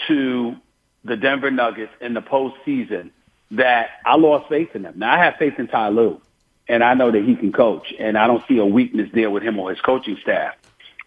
[0.06, 0.56] to
[1.04, 3.10] the Denver Nuggets in the postseason
[3.52, 4.94] that I lost faith in them.
[4.98, 6.20] Now I have faith in Ty Lue,
[6.68, 9.42] and I know that he can coach, and I don't see a weakness there with
[9.42, 10.54] him or his coaching staff.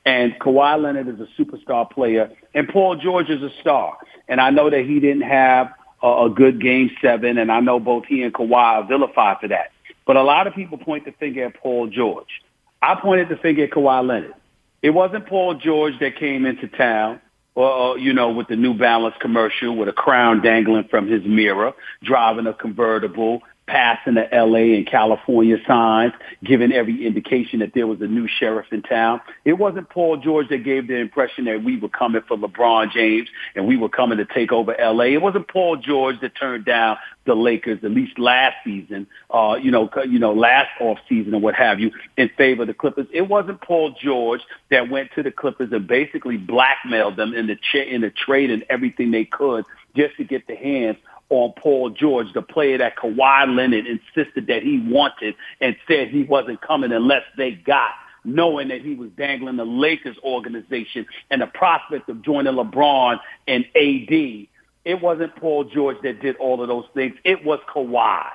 [0.05, 3.97] And Kawhi Leonard is a superstar player, and Paul George is a star.
[4.27, 8.05] And I know that he didn't have a, good game seven, and I know both
[8.05, 9.71] he and Kawhi are vilified for that.
[10.05, 12.41] But a lot of people point the finger at Paul George.
[12.81, 14.33] I pointed the finger at Kawhi Leonard.
[14.81, 17.21] It wasn't Paul George that came into town,
[17.53, 21.73] or, you know, with the New Balance commercial with a crown dangling from his mirror,
[22.01, 26.11] driving a convertible, passing the LA and California signs,
[26.43, 29.21] giving every indication that there was a new sheriff in town.
[29.45, 33.29] It wasn't Paul George that gave the impression that we were coming for LeBron James
[33.55, 35.05] and we were coming to take over LA.
[35.05, 39.71] It wasn't Paul George that turned down the Lakers, at least last season, uh, you
[39.71, 43.07] know, you know, last off season or what have you, in favor of the Clippers.
[43.13, 47.55] It wasn't Paul George that went to the Clippers and basically blackmailed them in the
[47.55, 49.63] cha- in the trade and everything they could
[49.95, 50.97] just to get the hands
[51.31, 56.23] on Paul George, the player that Kawhi Leonard insisted that he wanted and said he
[56.23, 57.91] wasn't coming unless they got,
[58.25, 63.65] knowing that he was dangling the Lakers organization and the prospect of joining LeBron and
[63.75, 64.47] AD.
[64.83, 67.15] It wasn't Paul George that did all of those things.
[67.23, 68.25] It was Kawhi.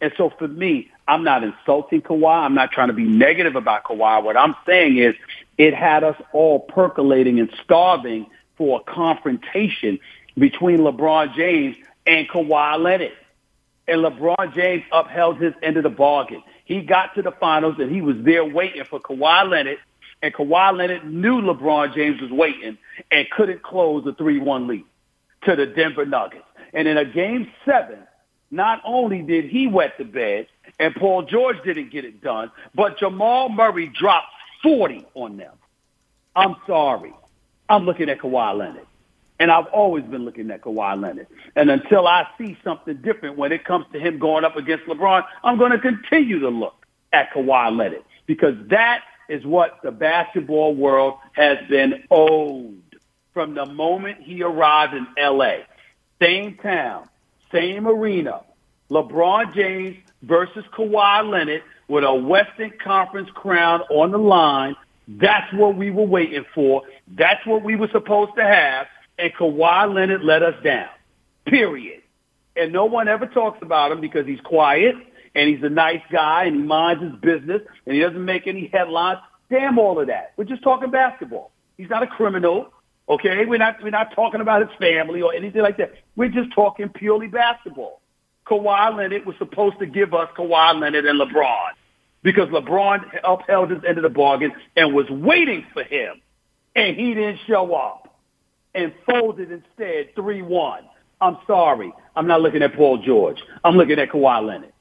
[0.00, 2.44] And so for me, I'm not insulting Kawhi.
[2.44, 4.22] I'm not trying to be negative about Kawhi.
[4.22, 5.14] What I'm saying is
[5.58, 9.98] it had us all percolating and starving for a confrontation
[10.38, 13.12] between LeBron James and Kawhi Leonard.
[13.86, 16.42] And LeBron James upheld his end of the bargain.
[16.64, 19.78] He got to the finals and he was there waiting for Kawhi Leonard.
[20.22, 22.78] And Kawhi Leonard knew LeBron James was waiting
[23.10, 24.84] and couldn't close the 3-1 lead
[25.44, 26.44] to the Denver Nuggets.
[26.72, 27.98] And in a game seven,
[28.50, 30.46] not only did he wet the bed
[30.78, 34.28] and Paul George didn't get it done, but Jamal Murray dropped
[34.62, 35.52] 40 on them.
[36.34, 37.12] I'm sorry.
[37.68, 38.86] I'm looking at Kawhi Leonard.
[39.40, 41.26] And I've always been looking at Kawhi Leonard.
[41.56, 45.24] And until I see something different when it comes to him going up against LeBron,
[45.42, 50.74] I'm going to continue to look at Kawhi Leonard because that is what the basketball
[50.74, 52.82] world has been owed
[53.32, 55.66] from the moment he arrived in L.A.
[56.22, 57.08] Same town,
[57.52, 58.42] same arena.
[58.90, 64.76] LeBron James versus Kawhi Leonard with a Western Conference crown on the line.
[65.08, 66.82] That's what we were waiting for.
[67.08, 68.86] That's what we were supposed to have
[69.18, 70.88] and Kawhi Leonard let us down.
[71.46, 72.02] Period.
[72.56, 74.94] And no one ever talks about him because he's quiet
[75.34, 78.70] and he's a nice guy and he minds his business and he doesn't make any
[78.72, 79.18] headlines.
[79.50, 80.32] Damn all of that.
[80.36, 81.50] We're just talking basketball.
[81.76, 82.72] He's not a criminal.
[83.08, 85.92] Okay, we're not we're not talking about his family or anything like that.
[86.16, 88.00] We're just talking purely basketball.
[88.46, 91.70] Kawhi Leonard was supposed to give us Kawhi Leonard and LeBron
[92.22, 96.20] because LeBron upheld his end of the bargain and was waiting for him,
[96.74, 98.13] and he didn't show up
[98.74, 100.80] and folded instead 3-1.
[101.20, 101.92] I'm sorry.
[102.16, 103.42] I'm not looking at Paul George.
[103.64, 104.72] I'm looking at Kawhi Leonard.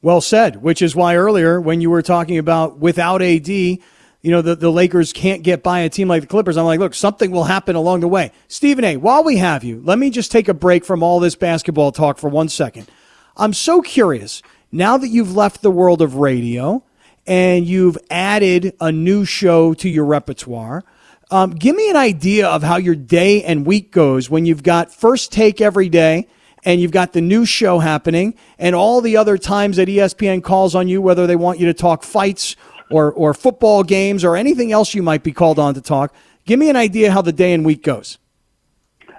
[0.00, 4.42] Well said, which is why earlier when you were talking about without AD, you know,
[4.42, 6.56] the, the Lakers can't get by a team like the Clippers.
[6.56, 8.32] I'm like, look, something will happen along the way.
[8.48, 11.34] Stephen A., while we have you, let me just take a break from all this
[11.34, 12.88] basketball talk for one second.
[13.36, 16.84] I'm so curious, now that you've left the world of radio
[17.26, 20.84] and you've added a new show to your repertoire,
[21.32, 24.92] um, give me an idea of how your day and week goes when you've got
[24.92, 26.28] first take every day
[26.62, 30.74] and you've got the new show happening and all the other times that ESPN calls
[30.74, 32.54] on you, whether they want you to talk fights
[32.90, 36.14] or, or football games or anything else you might be called on to talk.
[36.44, 38.18] Give me an idea how the day and week goes.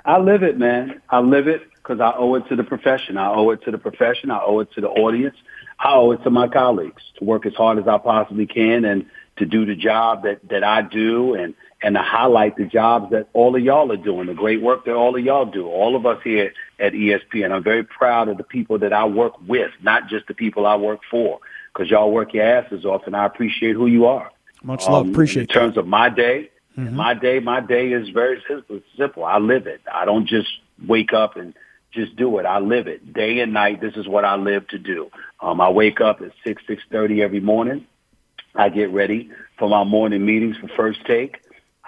[0.06, 1.02] I live it, man.
[1.10, 3.18] I live it because I owe it to the profession.
[3.18, 4.30] I owe it to the profession.
[4.30, 5.36] I owe it to the audience.
[5.80, 9.08] I owe it to my colleagues to work as hard as I possibly can and
[9.38, 13.28] to do the job that, that I do and, and to highlight the jobs that
[13.34, 16.06] all of y'all are doing, the great work that all of y'all do, all of
[16.06, 17.52] us here at ESPN.
[17.52, 20.78] I'm very proud of the people that I work with, not just the people I
[20.78, 21.40] work for,
[21.74, 24.32] because y'all work your asses off, and I appreciate who you are.
[24.64, 25.42] Much love, um, appreciate.
[25.42, 25.82] In terms that.
[25.82, 26.96] of my day, mm-hmm.
[26.96, 28.80] my day, my day is very simple.
[28.98, 29.26] Simple.
[29.26, 29.82] I live it.
[29.94, 30.48] I don't just
[30.88, 31.54] wake up and
[31.92, 32.46] just do it.
[32.46, 33.82] I live it day and night.
[33.82, 35.12] This is what I live to do.
[35.42, 37.86] Um, I wake up at six six thirty every morning.
[38.56, 41.42] I get ready for my morning meetings for first take.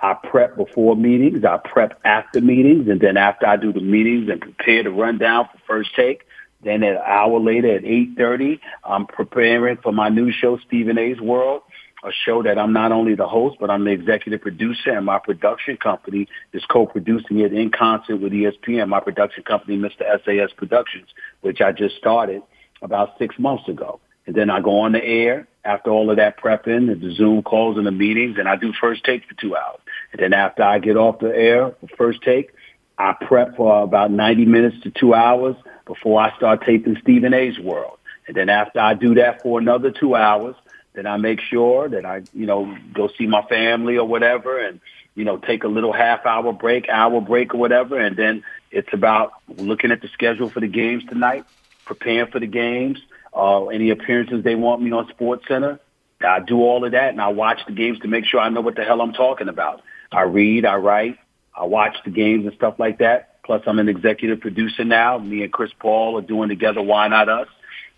[0.05, 4.29] I prep before meetings, I prep after meetings, and then after I do the meetings
[4.29, 6.27] and prepare to run down for first take,
[6.63, 11.63] then an hour later at 8.30, I'm preparing for my new show, Stephen A's World,
[12.03, 15.17] a show that I'm not only the host, but I'm the executive producer, and my
[15.17, 20.03] production company is co-producing it in concert with ESPN, my production company, Mr.
[20.23, 21.07] SAS Productions,
[21.41, 22.43] which I just started
[22.83, 23.99] about six months ago.
[24.27, 27.43] And then I go on the air after all of that prepping and the Zoom
[27.43, 29.79] calls and the meetings, and I do first take for two hours.
[30.15, 32.53] And then after I get off the air for first take,
[32.97, 37.59] I prep for about 90 minutes to two hours before I start taping Stephen A's
[37.59, 37.97] World.
[38.25, 40.55] And then after I do that for another two hours,
[40.93, 44.79] then I make sure that I, you know, go see my family or whatever and,
[45.15, 47.99] you know, take a little half hour break, hour break or whatever.
[47.99, 51.43] And then it's about looking at the schedule for the games tonight,
[51.83, 52.99] preparing for the games,
[53.33, 55.79] uh, any appearances they want me on SportsCenter.
[56.25, 58.61] I do all of that and I watch the games to make sure I know
[58.61, 59.81] what the hell I'm talking about.
[60.11, 61.17] I read, I write,
[61.55, 63.43] I watch the games and stuff like that.
[63.43, 65.17] Plus, I'm an executive producer now.
[65.17, 67.47] Me and Chris Paul are doing together Why Not Us,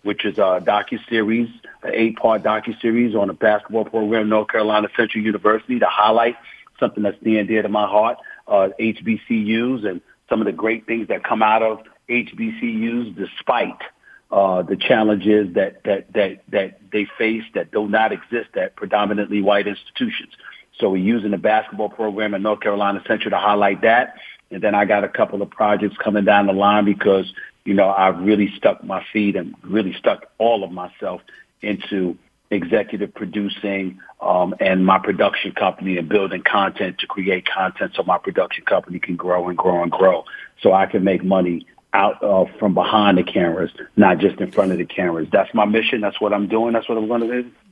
[0.02, 1.48] which is a docu series,
[1.82, 6.36] an eight-part docu series on a basketball program, North Carolina Central University, to highlight
[6.78, 10.86] something that's near and dear to my heart, uh, HBCUs and some of the great
[10.86, 13.80] things that come out of HBCUs, despite
[14.30, 19.40] uh, the challenges that, that, that, that they face that do not exist at predominantly
[19.40, 20.32] white institutions.
[20.78, 24.14] So we're using the basketball program at North Carolina Central to highlight that.
[24.50, 27.32] And then I got a couple of projects coming down the line because,
[27.64, 31.20] you know, I've really stuck my feet and really stuck all of myself
[31.60, 32.16] into
[32.50, 38.16] executive producing um, and my production company and building content to create content so my
[38.16, 40.24] production company can grow and grow and grow
[40.62, 44.72] so I can make money out of from behind the cameras, not just in front
[44.72, 45.28] of the cameras.
[45.32, 46.00] That's my mission.
[46.00, 46.72] That's what I'm doing.
[46.72, 47.50] That's what I'm going to do.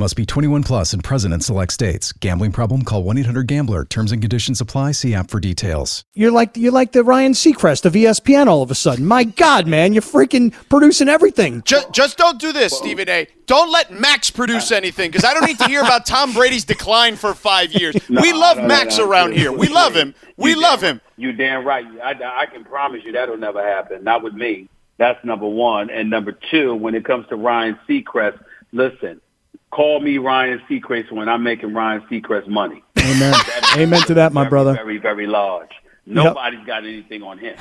[0.00, 2.10] Must be 21 plus and present in select states.
[2.10, 2.84] Gambling problem?
[2.84, 3.84] Call 1 800 GAMBLER.
[3.84, 4.92] Terms and conditions apply.
[4.92, 6.06] See app for details.
[6.14, 8.46] You're like you're like the Ryan Seacrest of ESPN.
[8.46, 11.60] All of a sudden, my God, man, you're freaking producing everything.
[11.66, 13.26] Just, just don't do this, Stephen A.
[13.44, 17.16] Don't let Max produce anything because I don't need to hear about Tom Brady's decline
[17.16, 17.94] for five years.
[18.08, 19.52] no, we love no, Max no, around here.
[19.52, 20.14] We love him.
[20.38, 21.00] We you love damn, him.
[21.18, 21.84] You damn right.
[22.02, 24.02] I, I can promise you that'll never happen.
[24.02, 24.70] Not with me.
[24.96, 25.90] That's number one.
[25.90, 29.20] And number two, when it comes to Ryan Seacrest, listen
[29.70, 32.82] call me Ryan Seacrest when I'm making Ryan Seacrest money.
[32.98, 33.34] Amen.
[33.76, 34.74] Amen to that, my very, brother.
[34.74, 35.70] Very, very large.
[36.06, 36.66] Nobody's yep.
[36.66, 37.56] got anything on him.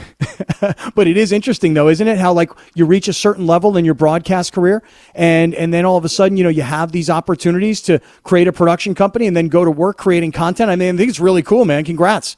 [0.96, 2.18] but it is interesting though, isn't it?
[2.18, 4.82] How like you reach a certain level in your broadcast career
[5.14, 8.48] and and then all of a sudden, you know, you have these opportunities to create
[8.48, 10.72] a production company and then go to work creating content.
[10.72, 11.84] I mean, I think it's really cool, man.
[11.84, 12.38] Congrats.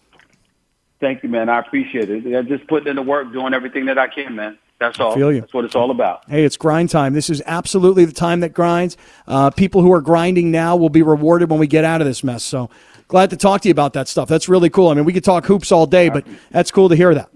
[1.00, 1.50] Thank you, man.
[1.50, 2.48] I appreciate it.
[2.48, 4.58] Just putting in the work, doing everything that I can, man.
[4.82, 5.12] That's all.
[5.12, 5.42] I feel you.
[5.42, 6.28] That's what it's all about.
[6.28, 7.14] Hey, it's grind time.
[7.14, 8.98] This is absolutely the time that grinds.
[9.28, 12.24] Uh, people who are grinding now will be rewarded when we get out of this
[12.24, 12.44] mess.
[12.44, 12.68] So
[13.08, 14.28] glad to talk to you about that stuff.
[14.28, 14.88] That's really cool.
[14.88, 17.30] I mean, we could talk hoops all day, but that's cool to hear that.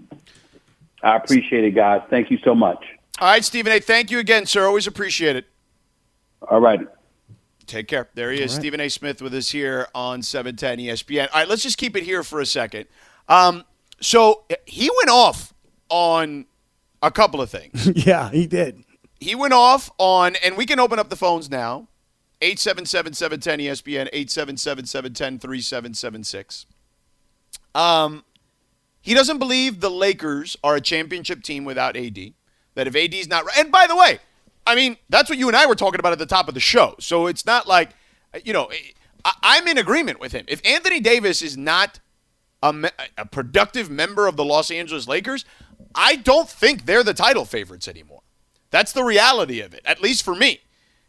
[1.04, 2.02] I appreciate it, guys.
[2.10, 2.84] Thank you so much.
[3.20, 3.78] All right, Stephen A.
[3.78, 4.66] Thank you again, sir.
[4.66, 5.44] Always appreciate it.
[6.50, 6.80] All right.
[7.66, 8.08] Take care.
[8.14, 8.60] There he is, right.
[8.60, 8.88] Stephen A.
[8.88, 11.28] Smith, with us here on 710 ESPN.
[11.32, 12.86] All right, let's just keep it here for a second.
[13.28, 13.62] Um,
[14.00, 15.54] so he went off
[15.88, 16.46] on
[17.06, 17.90] a couple of things.
[18.06, 18.84] yeah, he did.
[19.20, 21.88] He went off on, and we can open up the phones now
[22.42, 26.66] 877 710 ESPN, 877 710 3776.
[27.74, 28.24] Um,
[29.00, 32.18] he doesn't believe the Lakers are a championship team without AD.
[32.74, 34.18] That if AD's not right, and by the way,
[34.66, 36.60] I mean, that's what you and I were talking about at the top of the
[36.60, 36.96] show.
[36.98, 37.90] So it's not like,
[38.44, 38.70] you know,
[39.24, 40.44] I'm in agreement with him.
[40.48, 42.00] If Anthony Davis is not
[42.62, 45.44] a, a productive member of the Los Angeles Lakers,
[45.94, 48.22] I don't think they're the title favorites anymore.
[48.70, 50.60] That's the reality of it, at least for me.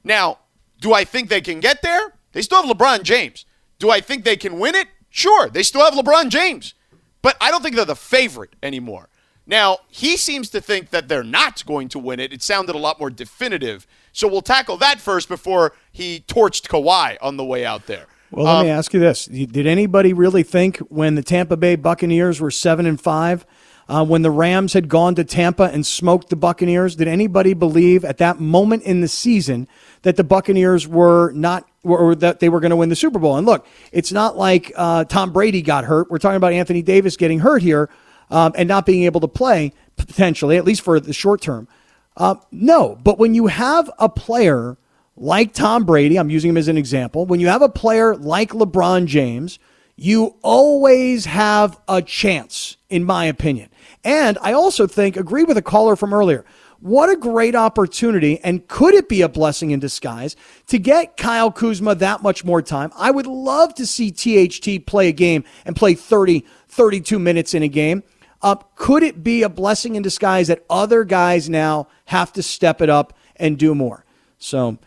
[0.04, 0.40] Now,
[0.80, 2.14] do I think they can get there?
[2.32, 3.46] They still have LeBron James.
[3.80, 4.88] Do I think they can win it?
[5.10, 6.74] Sure, they still have LeBron James.
[7.22, 9.10] But I don't think they're the favorite anymore.
[9.46, 12.34] Now, he seems to think that they're not going to win it.
[12.34, 13.88] It sounded a lot more definitive.
[14.12, 18.08] So we'll tackle that first before he torched Kawhi on the way out there.
[18.30, 21.78] Well, let um, me ask you this: Did anybody really think when the Tampa Bay
[21.78, 23.46] Buccaneers were seven and five
[23.90, 26.96] uh, when the Rams had gone to Tampa and smoked the Buccaneers?
[26.96, 29.68] Did anybody believe at that moment in the season
[30.02, 33.38] that the Buccaneers were not or that they were going to win the Super Bowl?
[33.38, 36.12] And look, it's not like uh, Tom Brady got hurt.
[36.12, 37.90] We're talking about Anthony Davis getting hurt here
[38.30, 41.68] um, and not being able to play potentially, at least for the short term.
[42.16, 44.78] Uh, no, but when you have a player
[45.16, 48.50] like Tom Brady, I'm using him as an example, when you have a player like
[48.50, 49.60] LeBron James,
[49.96, 53.70] you always have a chance, in my opinion.
[54.04, 56.46] And I also think, agree with a caller from earlier,
[56.80, 60.36] what a great opportunity, and could it be a blessing in disguise
[60.68, 62.92] to get Kyle Kuzma that much more time?
[62.96, 67.64] I would love to see THT play a game and play 30, 32 minutes in
[67.64, 68.04] a game.
[68.44, 72.82] Uh, could it be a blessing in disguise that other guys now have to step
[72.82, 74.06] it up and do more?
[74.38, 74.78] So,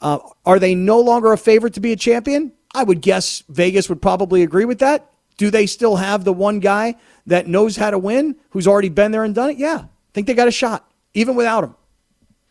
[0.00, 2.52] uh, are they no longer a favorite to be a champion?
[2.74, 5.10] I would guess Vegas would probably agree with that.
[5.38, 6.96] Do they still have the one guy
[7.26, 10.26] that knows how to win, who's already been there and done it, yeah, I think
[10.26, 11.74] they got a shot, even without him.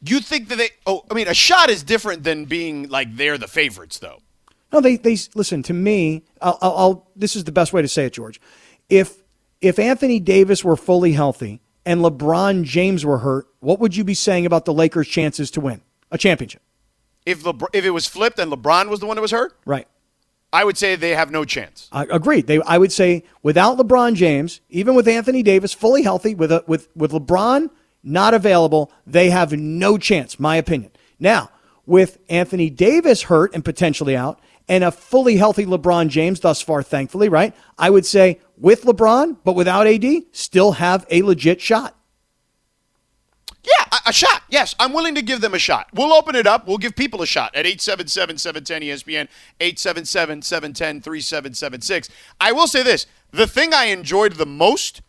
[0.01, 0.69] You think that they?
[0.85, 4.19] Oh, I mean, a shot is different than being like they're the favorites, though.
[4.71, 6.23] No, they they listen to me.
[6.41, 8.39] I'll, I'll, I'll this is the best way to say it, George.
[8.89, 9.21] If
[9.61, 14.13] if Anthony Davis were fully healthy and LeBron James were hurt, what would you be
[14.13, 15.81] saying about the Lakers' chances to win
[16.11, 16.61] a championship?
[17.25, 19.87] if LeBron, if it was flipped and LeBron was the one that was hurt, Right.
[20.53, 21.89] I would say they have no chance.
[21.91, 22.47] I agreed.
[22.47, 26.63] They, I would say, without LeBron James, even with Anthony Davis fully healthy, with a,
[26.67, 27.69] with with LeBron
[28.03, 30.39] not available, they have no chance.
[30.39, 30.91] My opinion.
[31.19, 31.49] Now,
[31.85, 34.39] with Anthony Davis hurt and potentially out,
[34.69, 37.55] and a fully healthy LeBron James thus far, thankfully, right?
[37.77, 41.96] I would say with LeBron, but without AD, still have a legit shot.
[43.63, 44.43] Yeah, a, a shot.
[44.49, 45.89] Yes, I'm willing to give them a shot.
[45.93, 46.65] We'll open it up.
[46.67, 49.27] We'll give people a shot at 877-710 ESPN,
[49.59, 52.09] 877-710-3776.
[52.39, 53.07] I will say this.
[53.31, 55.01] The thing I enjoyed the most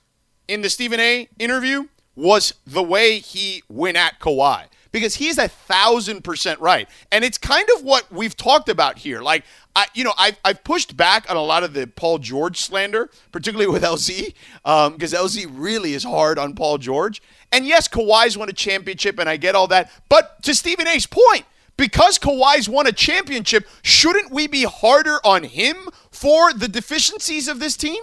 [0.48, 1.86] in the Stephen A interview
[2.16, 4.64] was the way he went at Kawhi.
[4.90, 6.88] Because he's a thousand percent right.
[7.12, 9.20] And it's kind of what we've talked about here.
[9.20, 9.44] Like,
[9.78, 13.10] I, you know, I've, I've pushed back on a lot of the Paul George slander,
[13.30, 17.22] particularly with LZ, because um, LZ really is hard on Paul George.
[17.52, 19.92] And yes, Kawhi's won a championship, and I get all that.
[20.08, 21.44] But to Stephen A's point,
[21.76, 25.76] because Kawhi's won a championship, shouldn't we be harder on him
[26.10, 28.02] for the deficiencies of this team?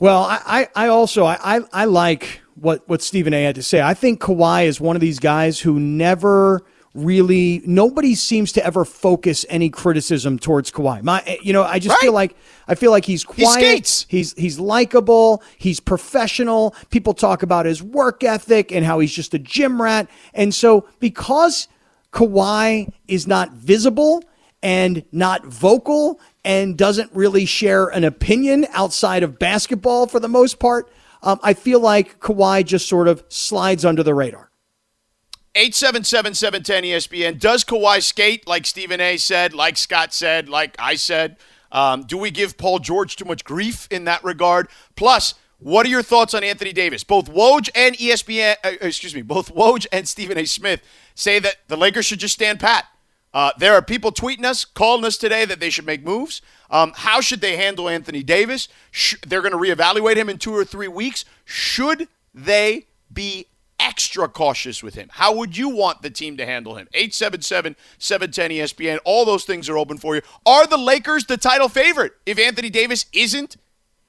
[0.00, 3.80] Well, I, I, also I, I, I like what what Stephen A had to say.
[3.80, 6.64] I think Kawhi is one of these guys who never
[6.94, 11.02] really nobody seems to ever focus any criticism towards Kawhi.
[11.02, 12.00] My you know, I just Right.
[12.02, 12.36] feel like
[12.68, 13.50] I feel like he's quiet.
[13.52, 14.06] skates.
[14.08, 16.74] He's he's likable, he's professional.
[16.90, 20.08] People talk about his work ethic and how he's just a gym rat.
[20.34, 21.68] And so because
[22.12, 24.22] Kawhi is not visible
[24.62, 30.58] and not vocal and doesn't really share an opinion outside of basketball for the most
[30.60, 30.88] part,
[31.22, 34.50] um, I feel like Kawhi just sort of slides under the radar.
[35.54, 37.38] 877-710-ESPN.
[37.38, 39.16] Does Kawhi skate like Stephen A.
[39.16, 41.36] said, like Scott said, like I said?
[41.70, 44.68] Um, do we give Paul George too much grief in that regard?
[44.96, 47.04] Plus, what are your thoughts on Anthony Davis?
[47.04, 50.44] Both Woj and ESPN, uh, excuse me, both Woj and Stephen A.
[50.44, 50.80] Smith
[51.14, 52.86] say that the Lakers should just stand pat.
[53.32, 56.40] Uh, there are people tweeting us, calling us today that they should make moves.
[56.70, 58.68] Um, how should they handle Anthony Davis?
[58.92, 61.24] Sh- they're going to reevaluate him in two or three weeks.
[61.44, 63.46] Should they be
[63.78, 65.08] extra cautious with him?
[65.12, 66.88] How would you want the team to handle him?
[66.94, 68.98] 877 710 ESPN.
[69.04, 70.22] All those things are open for you.
[70.46, 73.56] Are the Lakers the title favorite if Anthony Davis isn't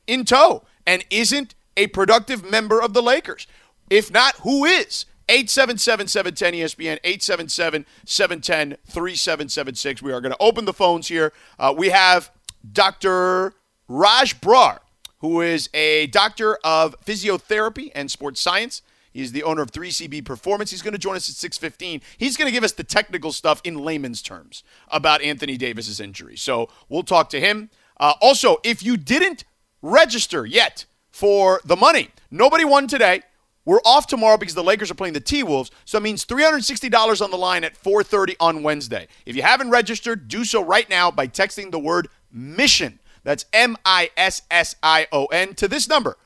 [0.07, 3.47] in tow and isn't a productive member of the Lakers?
[3.89, 5.05] If not, who is?
[5.27, 10.01] 877 710 ESPN, 877 710 3776.
[10.01, 11.33] We are going to open the phones here.
[11.57, 12.31] Uh, we have
[12.71, 13.53] Dr.
[13.87, 14.79] Raj Brar,
[15.19, 18.81] who is a doctor of physiotherapy and sports science.
[19.15, 20.71] He's the owner of 3CB Performance.
[20.71, 22.01] He's going to join us at 6:15.
[22.17, 26.35] He's going to give us the technical stuff in layman's terms about Anthony Davis's injury.
[26.35, 27.69] So we'll talk to him.
[27.97, 29.45] Uh, also, if you didn't
[29.81, 33.21] register yet for the money, nobody won today.
[33.63, 37.31] We're off tomorrow because the Lakers are playing the T-Wolves, so it means $360 on
[37.31, 39.07] the line at 4:30 on Wednesday.
[39.25, 42.99] If you haven't registered, do so right now by texting the word mission.
[43.23, 46.17] That's M I S S I O N to this number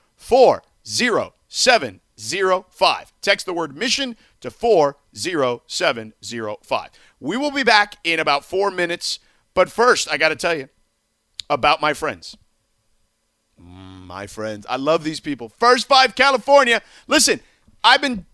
[2.20, 3.14] 40705.
[3.22, 6.90] Text the word mission to 40705.
[7.20, 9.20] We will be back in about 4 minutes,
[9.54, 10.70] but first I got to tell you
[11.50, 12.36] about my friends
[13.60, 14.66] mm, my friends.
[14.70, 15.50] I love these people.
[15.50, 16.82] First Five California.
[17.08, 17.40] Listen,
[17.84, 18.26] I've been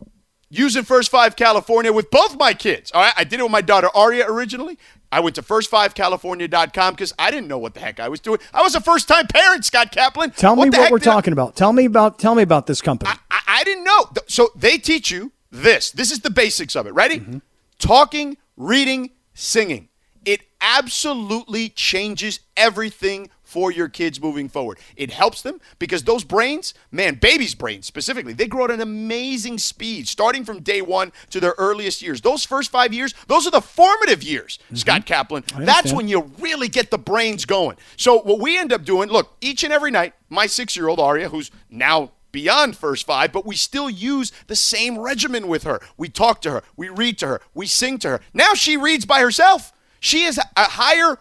[0.58, 2.92] using First Five California with both my kids.
[2.92, 4.78] All right, I did it with my daughter Aria originally.
[5.12, 8.40] I went to first5california.com because I didn't know what the heck I was doing.
[8.54, 10.32] I was a first time parent, Scott Kaplan.
[10.32, 11.56] Tell me what we're did I- talking about.
[11.56, 13.12] Tell me about tell me about this company.
[13.30, 14.10] I, I didn't know.
[14.28, 15.92] So they teach you this.
[15.92, 16.94] This is the basics of it.
[16.94, 17.20] Ready?
[17.20, 17.38] Mm-hmm.
[17.80, 19.90] Talking, reading, singing.
[20.26, 24.78] It absolutely changes everything for your kids moving forward.
[24.98, 29.60] It helps them because those brains, man, babies' brains specifically, they grow at an amazing
[29.60, 32.20] speed, starting from day one to their earliest years.
[32.20, 35.46] Those first five years, those are the formative years, Scott Kaplan.
[35.58, 37.78] That's when you really get the brains going.
[37.96, 41.50] So what we end up doing, look, each and every night, my six-year-old Aria, who's
[41.70, 45.80] now beyond first five, but we still use the same regimen with her.
[45.96, 48.20] We talk to her, we read to her, we sing to her.
[48.34, 49.72] Now she reads by herself.
[50.02, 51.20] She is a higher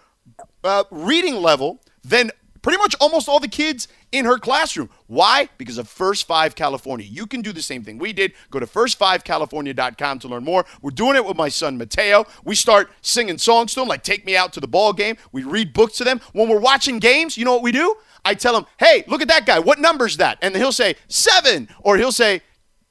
[0.65, 2.31] uh, reading level than
[2.65, 4.89] pretty much almost all the kids in her classroom.
[5.07, 5.51] Why?
[5.59, 7.07] Because of First Five California.
[7.07, 8.33] You can do the same thing we did.
[8.51, 10.65] Go to first5california.com to learn more.
[10.81, 12.25] We're doing it with my son Mateo.
[12.43, 15.17] We start singing songs to him, like Take Me Out to the Ball Game.
[15.31, 16.21] We read books to them.
[16.33, 17.97] When we're watching games, you know what we do?
[18.25, 19.59] I tell him, hey, look at that guy.
[19.59, 20.39] What number's that?
[20.41, 22.41] And he'll say seven, or he'll say,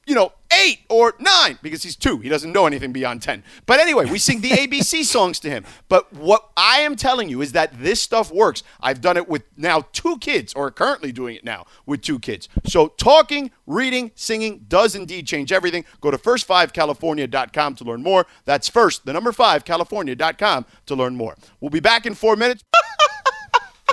[0.05, 2.19] you know, eight or nine because he's two.
[2.19, 3.43] He doesn't know anything beyond 10.
[3.65, 5.65] But anyway, we sing the ABC songs to him.
[5.89, 8.63] But what I am telling you is that this stuff works.
[8.81, 12.49] I've done it with now two kids, or currently doing it now with two kids.
[12.65, 15.85] So talking, reading, singing does indeed change everything.
[16.01, 18.25] Go to first5california.com to learn more.
[18.45, 21.35] That's first, the number five, california.com to learn more.
[21.59, 22.63] We'll be back in four minutes.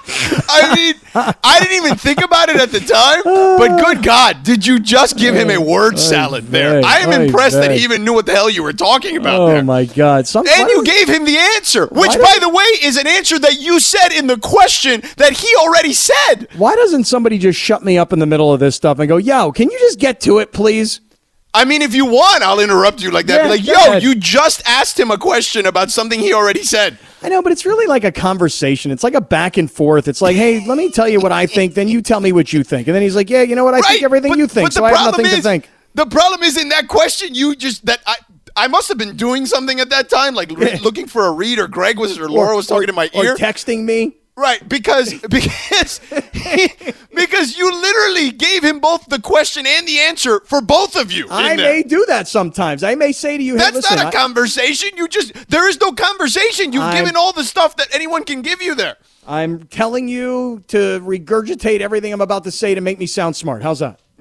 [0.49, 4.67] I mean, I didn't even think about it at the time, but good God, did
[4.67, 6.83] you just give him a word salad there?
[6.85, 9.47] I am impressed that he even knew what the hell you were talking about Oh
[9.49, 9.63] there.
[9.65, 10.27] my God!
[10.27, 13.61] Some, And you gave him the answer, which, by the way, is an answer that
[13.61, 16.49] you said in the question that he already said.
[16.57, 19.17] Why doesn't somebody just shut me up in the middle of this stuff and go,
[19.17, 21.01] "Yo, can you just get to it, please"?
[21.53, 23.45] I mean, if you want, I'll interrupt you like that.
[23.45, 24.03] Yeah, like, yo, ahead.
[24.03, 26.99] you just asked him a question about something he already said.
[27.23, 28.93] I know, but it's really like a conversation.
[28.93, 30.07] It's like a back and forth.
[30.07, 32.53] It's like, hey, let me tell you what I think, then you tell me what
[32.53, 34.47] you think, and then he's like, yeah, you know what, I think everything but- you
[34.47, 35.69] think, so I have nothing is, to think.
[35.95, 38.17] The problem is in that question, you just that I.
[38.57, 41.61] I must have been doing something at that time, like re- looking for a read,
[41.61, 43.37] or Greg was, or Laura was talking to my or ear.
[43.37, 44.17] texting me.
[44.37, 46.01] Right, because because
[47.15, 51.27] because you literally gave him both the question and the answer for both of you.
[51.31, 52.83] I may do that sometimes.
[52.83, 54.91] I may say to you, hey, That's listen, not a I- conversation.
[54.97, 56.73] You just there is no conversation.
[56.73, 58.97] You've I'm- given all the stuff that anyone can give you there.
[59.27, 63.63] I'm telling you to regurgitate everything I'm about to say to make me sound smart.
[63.63, 64.01] How's that?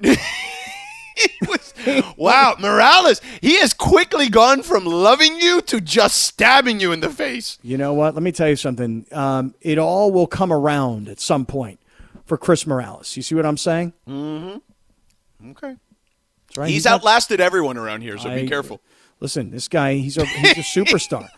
[2.16, 7.08] Wow, Morales, he has quickly gone from loving you to just stabbing you in the
[7.10, 7.58] face.
[7.62, 8.14] You know what?
[8.14, 9.06] Let me tell you something.
[9.12, 11.80] Um, it all will come around at some point
[12.26, 13.16] for Chris Morales.
[13.16, 13.92] You see what I'm saying?
[14.08, 15.50] Mm-hmm.
[15.52, 15.76] Okay.
[16.48, 16.68] That's right.
[16.70, 18.80] He's, not- outlasted everyone around here, so I- be careful.
[19.20, 21.28] Listen, this guy, he's a, he's a superstar.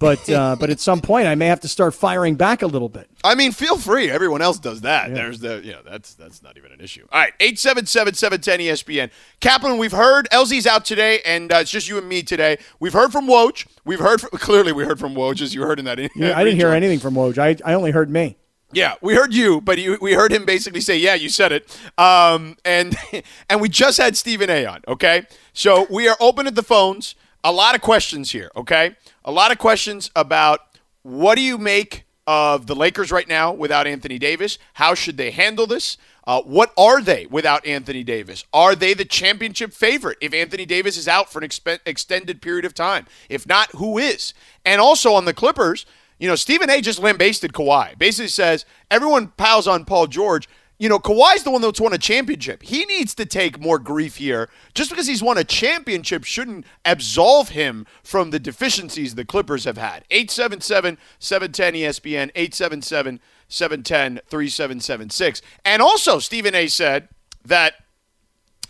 [0.00, 2.88] But uh, but at some point, I may have to start firing back a little
[2.88, 3.10] bit.
[3.22, 4.10] I mean, feel free.
[4.10, 5.12] Everyone else does that.
[5.12, 7.06] There's the, you know, that's that's not even an issue.
[7.12, 9.10] All right, 877-710 ESPN.
[9.40, 12.56] Kaplan, we've heard LZ's out today, and uh, it's just you and me today.
[12.80, 13.66] We've heard from Woj.
[13.84, 15.98] We've heard from, clearly we heard from Woj, as you heard in that.
[16.16, 17.36] Yeah, I didn't hear anything from Woj.
[17.36, 18.38] I, I only heard me.
[18.72, 21.78] Yeah, we heard you, but you, we heard him basically say, "Yeah, you said it."
[21.98, 22.96] Um, and
[23.50, 24.64] and we just had Stephen A.
[24.64, 24.80] on.
[24.88, 27.14] Okay, so we are open at the phones.
[27.42, 28.50] A lot of questions here.
[28.54, 30.60] Okay, a lot of questions about
[31.02, 34.58] what do you make of the Lakers right now without Anthony Davis?
[34.74, 35.96] How should they handle this?
[36.26, 38.44] Uh, what are they without Anthony Davis?
[38.52, 41.48] Are they the championship favorite if Anthony Davis is out for an
[41.86, 43.06] extended period of time?
[43.28, 44.34] If not, who is?
[44.64, 45.86] And also on the Clippers,
[46.18, 46.82] you know, Stephen A.
[46.82, 47.98] just lambasted Kawhi.
[47.98, 50.46] Basically says everyone piles on Paul George.
[50.80, 52.62] You know, Kawhi's the one that's won a championship.
[52.62, 54.48] He needs to take more grief here.
[54.72, 59.76] Just because he's won a championship shouldn't absolve him from the deficiencies the Clippers have
[59.76, 60.06] had.
[60.10, 65.42] 877 710 ESPN, 877 710 3776.
[65.66, 66.66] And also, Stephen A.
[66.66, 67.10] said
[67.44, 67.74] that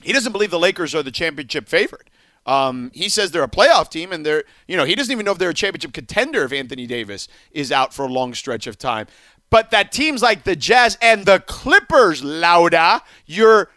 [0.03, 2.11] he doesn't believe the Lakers are the championship favorite.
[2.45, 5.33] Um, he says they're a playoff team, and they're you know he doesn't even know
[5.33, 8.79] if they're a championship contender if Anthony Davis is out for a long stretch of
[8.79, 9.07] time.
[9.51, 13.69] But that teams like the Jazz and the Clippers, Laura, your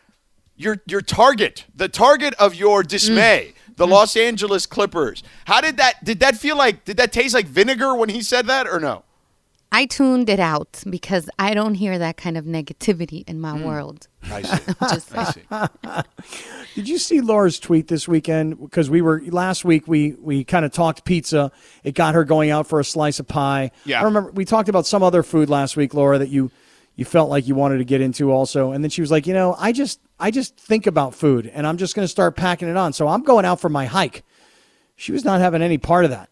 [0.55, 3.75] your your target, the target of your dismay, mm.
[3.75, 3.91] the mm.
[3.91, 5.23] Los Angeles Clippers.
[5.45, 6.85] How did that did that feel like?
[6.85, 9.03] Did that taste like vinegar when he said that, or no?
[9.73, 13.63] I tuned it out because I don't hear that kind of negativity in my hmm.
[13.63, 14.07] world.
[14.21, 14.73] I see.
[14.81, 15.41] Just I see.
[16.75, 18.61] Did you see Laura's tweet this weekend?
[18.61, 19.87] Because we were last week.
[19.87, 21.51] We we kind of talked pizza.
[21.83, 23.71] It got her going out for a slice of pie.
[23.83, 23.99] Yeah.
[23.99, 26.51] I remember we talked about some other food last week, Laura, that you
[26.95, 28.73] you felt like you wanted to get into also.
[28.73, 31.65] And then she was like, you know, I just I just think about food, and
[31.65, 32.93] I'm just going to start packing it on.
[32.93, 34.23] So I'm going out for my hike.
[34.95, 36.29] She was not having any part of that.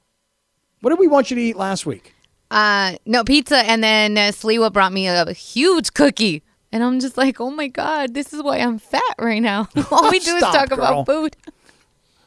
[0.81, 2.13] What did we want you to eat last week?
[2.51, 6.43] Uh, no pizza, and then uh, Sliwa brought me a huge cookie,
[6.73, 9.69] and I'm just like, oh my god, this is why I'm fat right now.
[9.91, 10.79] All we do is Stop, talk girl.
[10.79, 11.37] about food.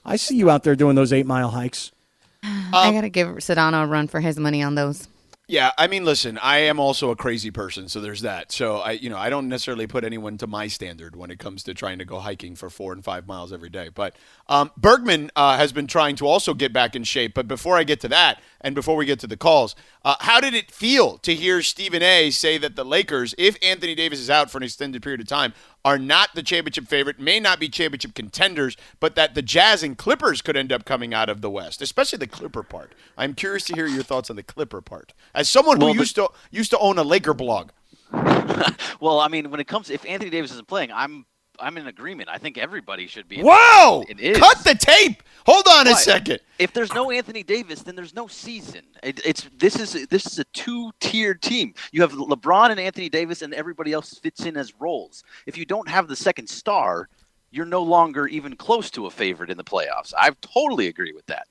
[0.02, 1.92] I see you out there doing those eight mile hikes.
[2.42, 5.08] I gotta give Sedano a run for his money on those.
[5.46, 8.50] Yeah, I mean, listen, I am also a crazy person, so there's that.
[8.50, 11.62] So I, you know, I don't necessarily put anyone to my standard when it comes
[11.64, 13.90] to trying to go hiking for four and five miles every day.
[13.94, 14.16] But
[14.48, 17.34] um, Bergman uh, has been trying to also get back in shape.
[17.34, 20.40] But before I get to that, and before we get to the calls, uh, how
[20.40, 22.30] did it feel to hear Stephen A.
[22.30, 25.52] say that the Lakers, if Anthony Davis is out for an extended period of time,
[25.84, 29.98] are not the championship favorite, may not be championship contenders, but that the Jazz and
[29.98, 32.94] Clippers could end up coming out of the West, especially the Clipper part.
[33.18, 35.12] I'm curious to hear your thoughts on the Clipper part.
[35.34, 37.70] As someone who Well, used to used to own a Laker blog.
[39.00, 41.26] Well, I mean, when it comes, if Anthony Davis isn't playing, I'm
[41.60, 42.28] I'm in agreement.
[42.28, 43.38] I think everybody should be.
[43.38, 44.04] in Whoa!
[44.08, 44.38] It is.
[44.38, 45.22] Cut the tape.
[45.46, 46.40] Hold on a second.
[46.58, 48.82] If there's no Anthony Davis, then there's no season.
[49.02, 51.74] It, it's this is this is a two-tiered team.
[51.92, 55.22] You have LeBron and Anthony Davis, and everybody else fits in as roles.
[55.46, 57.08] If you don't have the second star,
[57.50, 60.12] you're no longer even close to a favorite in the playoffs.
[60.16, 61.46] I totally agree with that.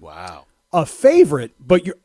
[0.00, 0.46] Wow.
[0.72, 1.96] A favorite, but you're,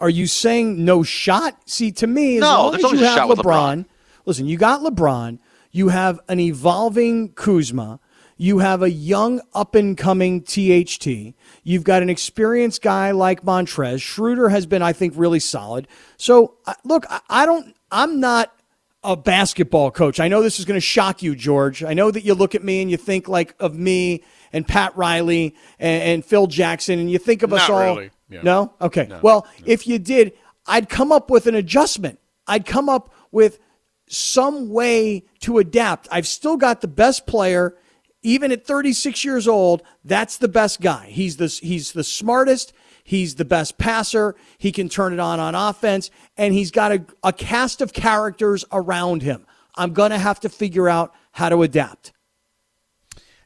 [0.00, 1.68] are you saying no shot?
[1.68, 3.84] See, to me, as No, long there's as you a have shot with LeBron,
[4.24, 5.38] listen, you got LeBron,
[5.74, 7.98] you have an evolving Kuzma,
[8.36, 14.00] you have a young up and coming THT, you've got an experienced guy like Montrezl.
[14.00, 15.88] Schroeder has been, I think, really solid.
[16.16, 16.54] So,
[16.84, 18.52] look, I- don't, I'm not
[19.02, 20.20] a basketball coach.
[20.20, 21.82] I know this is going to shock you, George.
[21.82, 24.22] I know that you look at me and you think like of me
[24.52, 27.96] and Pat Riley and, and Phil Jackson, and you think of us all.
[27.96, 28.10] really.
[28.30, 28.42] Yeah.
[28.42, 28.74] No?
[28.80, 29.08] Okay.
[29.22, 30.32] well, if you did,
[30.66, 32.20] I'd come up with an adjustment.
[32.46, 33.58] I'd come up with
[34.06, 36.08] some way to adapt.
[36.10, 37.76] I've still got the best player,
[38.22, 39.82] even at 36 years old.
[40.04, 41.06] That's the best guy.
[41.06, 42.72] He's the he's the smartest.
[43.02, 44.34] He's the best passer.
[44.56, 48.64] He can turn it on on offense, and he's got a, a cast of characters
[48.72, 49.46] around him.
[49.76, 52.12] I'm gonna have to figure out how to adapt.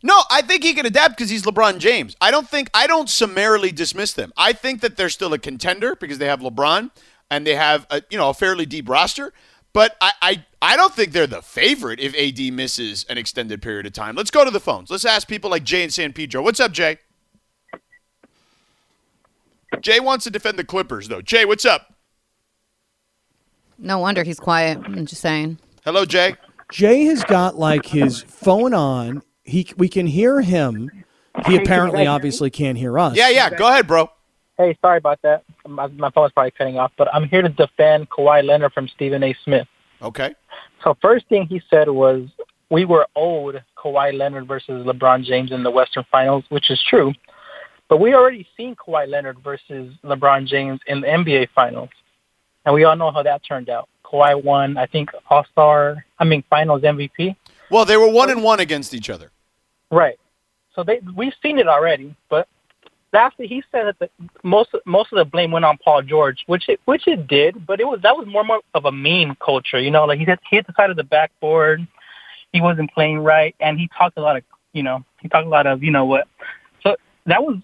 [0.03, 2.17] No, I think he can adapt because he's LeBron James.
[2.21, 4.33] I don't think I don't summarily dismiss them.
[4.37, 6.91] I think that they're still a contender because they have LeBron
[7.31, 9.33] and they have a you know a fairly deep roster.
[9.73, 13.87] But I, I I don't think they're the favorite if AD misses an extended period
[13.87, 14.17] of time.
[14.17, 14.91] Let's go to the phones.
[14.91, 16.43] Let's ask people like Jay in San Pedro.
[16.43, 16.99] What's up, Jay?
[19.81, 21.23] Jay wants to defend the Clippers though.
[21.23, 21.95] Jay, what's up?
[23.79, 24.79] No wonder he's quiet.
[24.85, 25.59] I'm just saying.
[25.85, 26.35] Hello, Jay.
[26.73, 29.23] Jay has got like his phone on.
[29.45, 30.91] He we can hear him.
[31.47, 33.17] He apparently obviously can't hear us.
[33.17, 33.51] Yeah, yeah.
[33.51, 34.11] Go ahead, bro.
[34.59, 35.45] Hey, sorry about that.
[35.67, 38.89] My, my phone was probably cutting off, but I'm here to defend Kawhi Leonard from
[38.89, 39.35] Stephen A.
[39.45, 39.69] Smith.
[40.03, 40.35] Okay.
[40.83, 42.29] So first thing he said was
[42.69, 47.13] we were owed Kawhi Leonard versus LeBron James in the Western Finals, which is true.
[47.89, 51.89] But we already seen Kawhi Leonard versus LeBron James in the NBA Finals,
[52.67, 53.89] and we all know how that turned out.
[54.05, 56.05] Kawhi won, I think, All Star.
[56.19, 57.37] I mean, Finals MVP.
[57.71, 59.31] Well, they were one and one against each other.
[59.91, 60.19] Right.
[60.75, 62.49] So they we've seen it already, but
[63.13, 64.11] lastly, he said that the,
[64.43, 67.81] most most of the blame went on Paul George, which it which it did, but
[67.81, 70.41] it was that was more, more of a meme culture, you know, like he hit
[70.49, 71.87] he hit the side of the backboard,
[72.53, 74.43] he wasn't playing right, and he talked a lot of
[74.73, 76.29] you know he talked a lot of you know what,
[76.83, 76.97] so
[77.27, 77.59] that was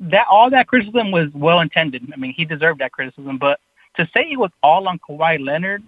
[0.00, 2.10] that all that criticism was well intended.
[2.12, 3.60] I mean, he deserved that criticism, but
[3.96, 5.82] to say it was all on Kawhi Leonard,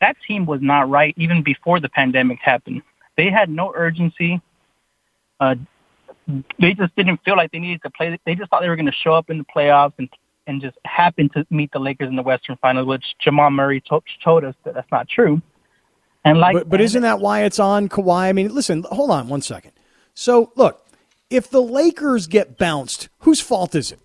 [0.00, 2.82] that team was not right even before the pandemic happened.
[3.16, 4.40] They had no urgency.
[5.40, 5.54] Uh,
[6.58, 8.18] they just didn't feel like they needed to play.
[8.24, 10.08] They just thought they were going to show up in the playoffs and
[10.46, 14.02] and just happen to meet the Lakers in the Western Finals, which Jamal Murray to-
[14.22, 15.40] told us that that's not true.
[16.24, 18.24] And like, But, but isn't that why it's on Kawhi?
[18.24, 19.72] I mean, listen, hold on one second.
[20.14, 20.86] So, look,
[21.30, 24.00] if the Lakers get bounced, whose fault is it?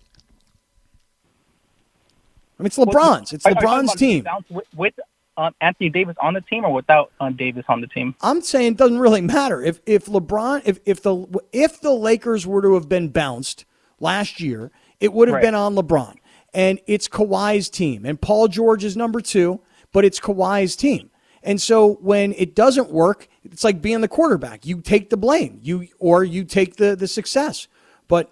[2.58, 3.32] I mean, it's LeBron's.
[3.32, 4.26] It's Are- are you talking LeBron's team.
[4.50, 4.94] With, with
[5.36, 8.14] um, Anthony Davis on the team or without um, Davis on the team?
[8.20, 12.46] I'm saying it doesn't really matter if if LeBron if if the if the Lakers
[12.46, 13.64] were to have been bounced
[14.00, 14.70] last year,
[15.00, 15.42] it would have Right.
[15.42, 16.16] been on LeBron.
[16.52, 18.04] And it's Kawhi's team.
[18.04, 19.60] And Paul George is number two,
[19.92, 21.10] but it's Kawhi's team.
[21.44, 24.66] And so when it doesn't work, it's like being the quarterback.
[24.66, 25.60] You take the blame.
[25.62, 27.68] You or you take the the success.
[28.08, 28.30] But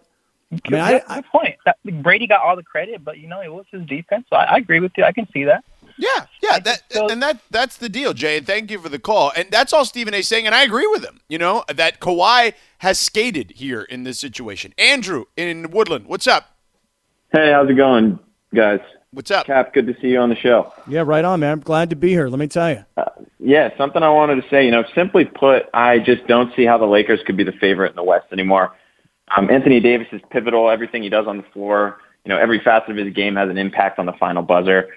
[0.51, 1.57] I mean, I, Good- I, good point.
[1.65, 4.27] That, Brady got all the credit, but you know it was his defense.
[4.29, 5.05] So I, I agree with you.
[5.05, 5.63] I can see that.
[5.99, 8.39] Yeah, yeah, that so- and that that's the deal, Jay.
[8.39, 9.33] And thank you for the call.
[9.37, 10.23] And that's all Stephen A.
[10.23, 11.21] saying, and I agree with him.
[11.29, 14.73] You know that Kawhi has skated here in this situation.
[14.79, 16.57] Andrew in Woodland, what's up?
[17.33, 18.19] Hey, how's it going,
[18.55, 18.81] guys?
[19.11, 19.47] What's up?
[19.47, 20.73] Cap, good to see you on the show.
[20.87, 21.53] yeah, right on, man.
[21.53, 22.29] I'm glad to be here.
[22.29, 22.85] Let me tell you.
[23.41, 24.65] Yeah, something I wanted to say.
[24.65, 27.91] You know, simply put, I just don't see how the Lakers could be the favorite
[27.91, 28.75] in the West anymore.
[29.37, 30.71] Um, Anthony Davis is pivotal.
[30.71, 33.57] Everything he does on the floor, you know, every facet of his game has an
[33.59, 34.89] impact on the final buzzer.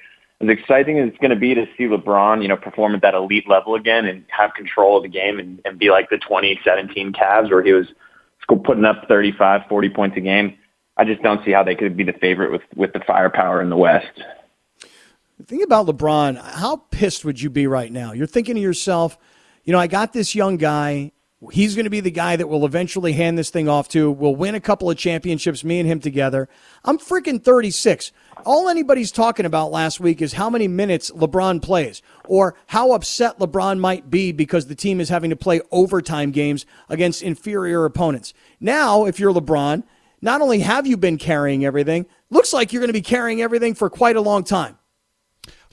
[0.42, 3.14] As exciting as it's going to be to see LeBron, you know, perform at that
[3.14, 7.14] elite level again and have control of the game and, and be like the 2017
[7.14, 7.88] Cavs where he was
[8.64, 10.58] putting up 35, 40 points a game.
[10.98, 13.70] I just don't see how they could be the favorite with, with the firepower in
[13.70, 14.22] the West.
[15.38, 18.12] The thing about LeBron, how pissed would you be right now?
[18.12, 19.18] You're thinking to yourself,
[19.64, 21.12] you know, I got this young guy.
[21.50, 24.12] He's going to be the guy that will eventually hand this thing off to.
[24.12, 26.48] We'll win a couple of championships, me and him together.
[26.86, 28.12] I'm freaking 36.
[28.46, 33.40] All anybody's talking about last week is how many minutes LeBron plays or how upset
[33.40, 38.36] LeBron might be because the team is having to play overtime games against inferior opponents.
[38.60, 39.84] Now, if you're LeBron,
[40.22, 43.74] not only have you been carrying everything, looks like you're going to be carrying everything
[43.74, 44.78] for quite a long time.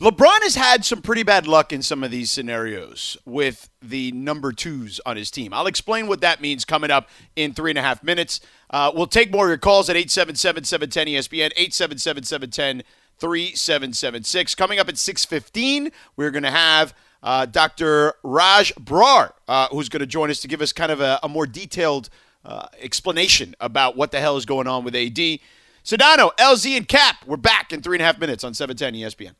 [0.01, 4.53] LeBron has had some pretty bad luck in some of these scenarios with the number
[4.53, 5.53] twos on his team.
[5.53, 8.41] I'll explain what that means coming up in three and a half minutes.
[8.71, 12.85] Uh, we'll take more of your calls at 877 710 ESPN, 877 710
[13.19, 14.55] 3776.
[14.55, 16.95] Coming up at 615, we're going to have
[17.25, 18.15] uh, Dr.
[18.23, 21.29] Raj Brar, uh, who's going to join us to give us kind of a, a
[21.29, 22.09] more detailed
[22.45, 25.41] uh, explanation about what the hell is going on with AD.
[25.85, 29.35] Sedano, LZ, and Cap, we're back in three and a half minutes on 710 ESPN.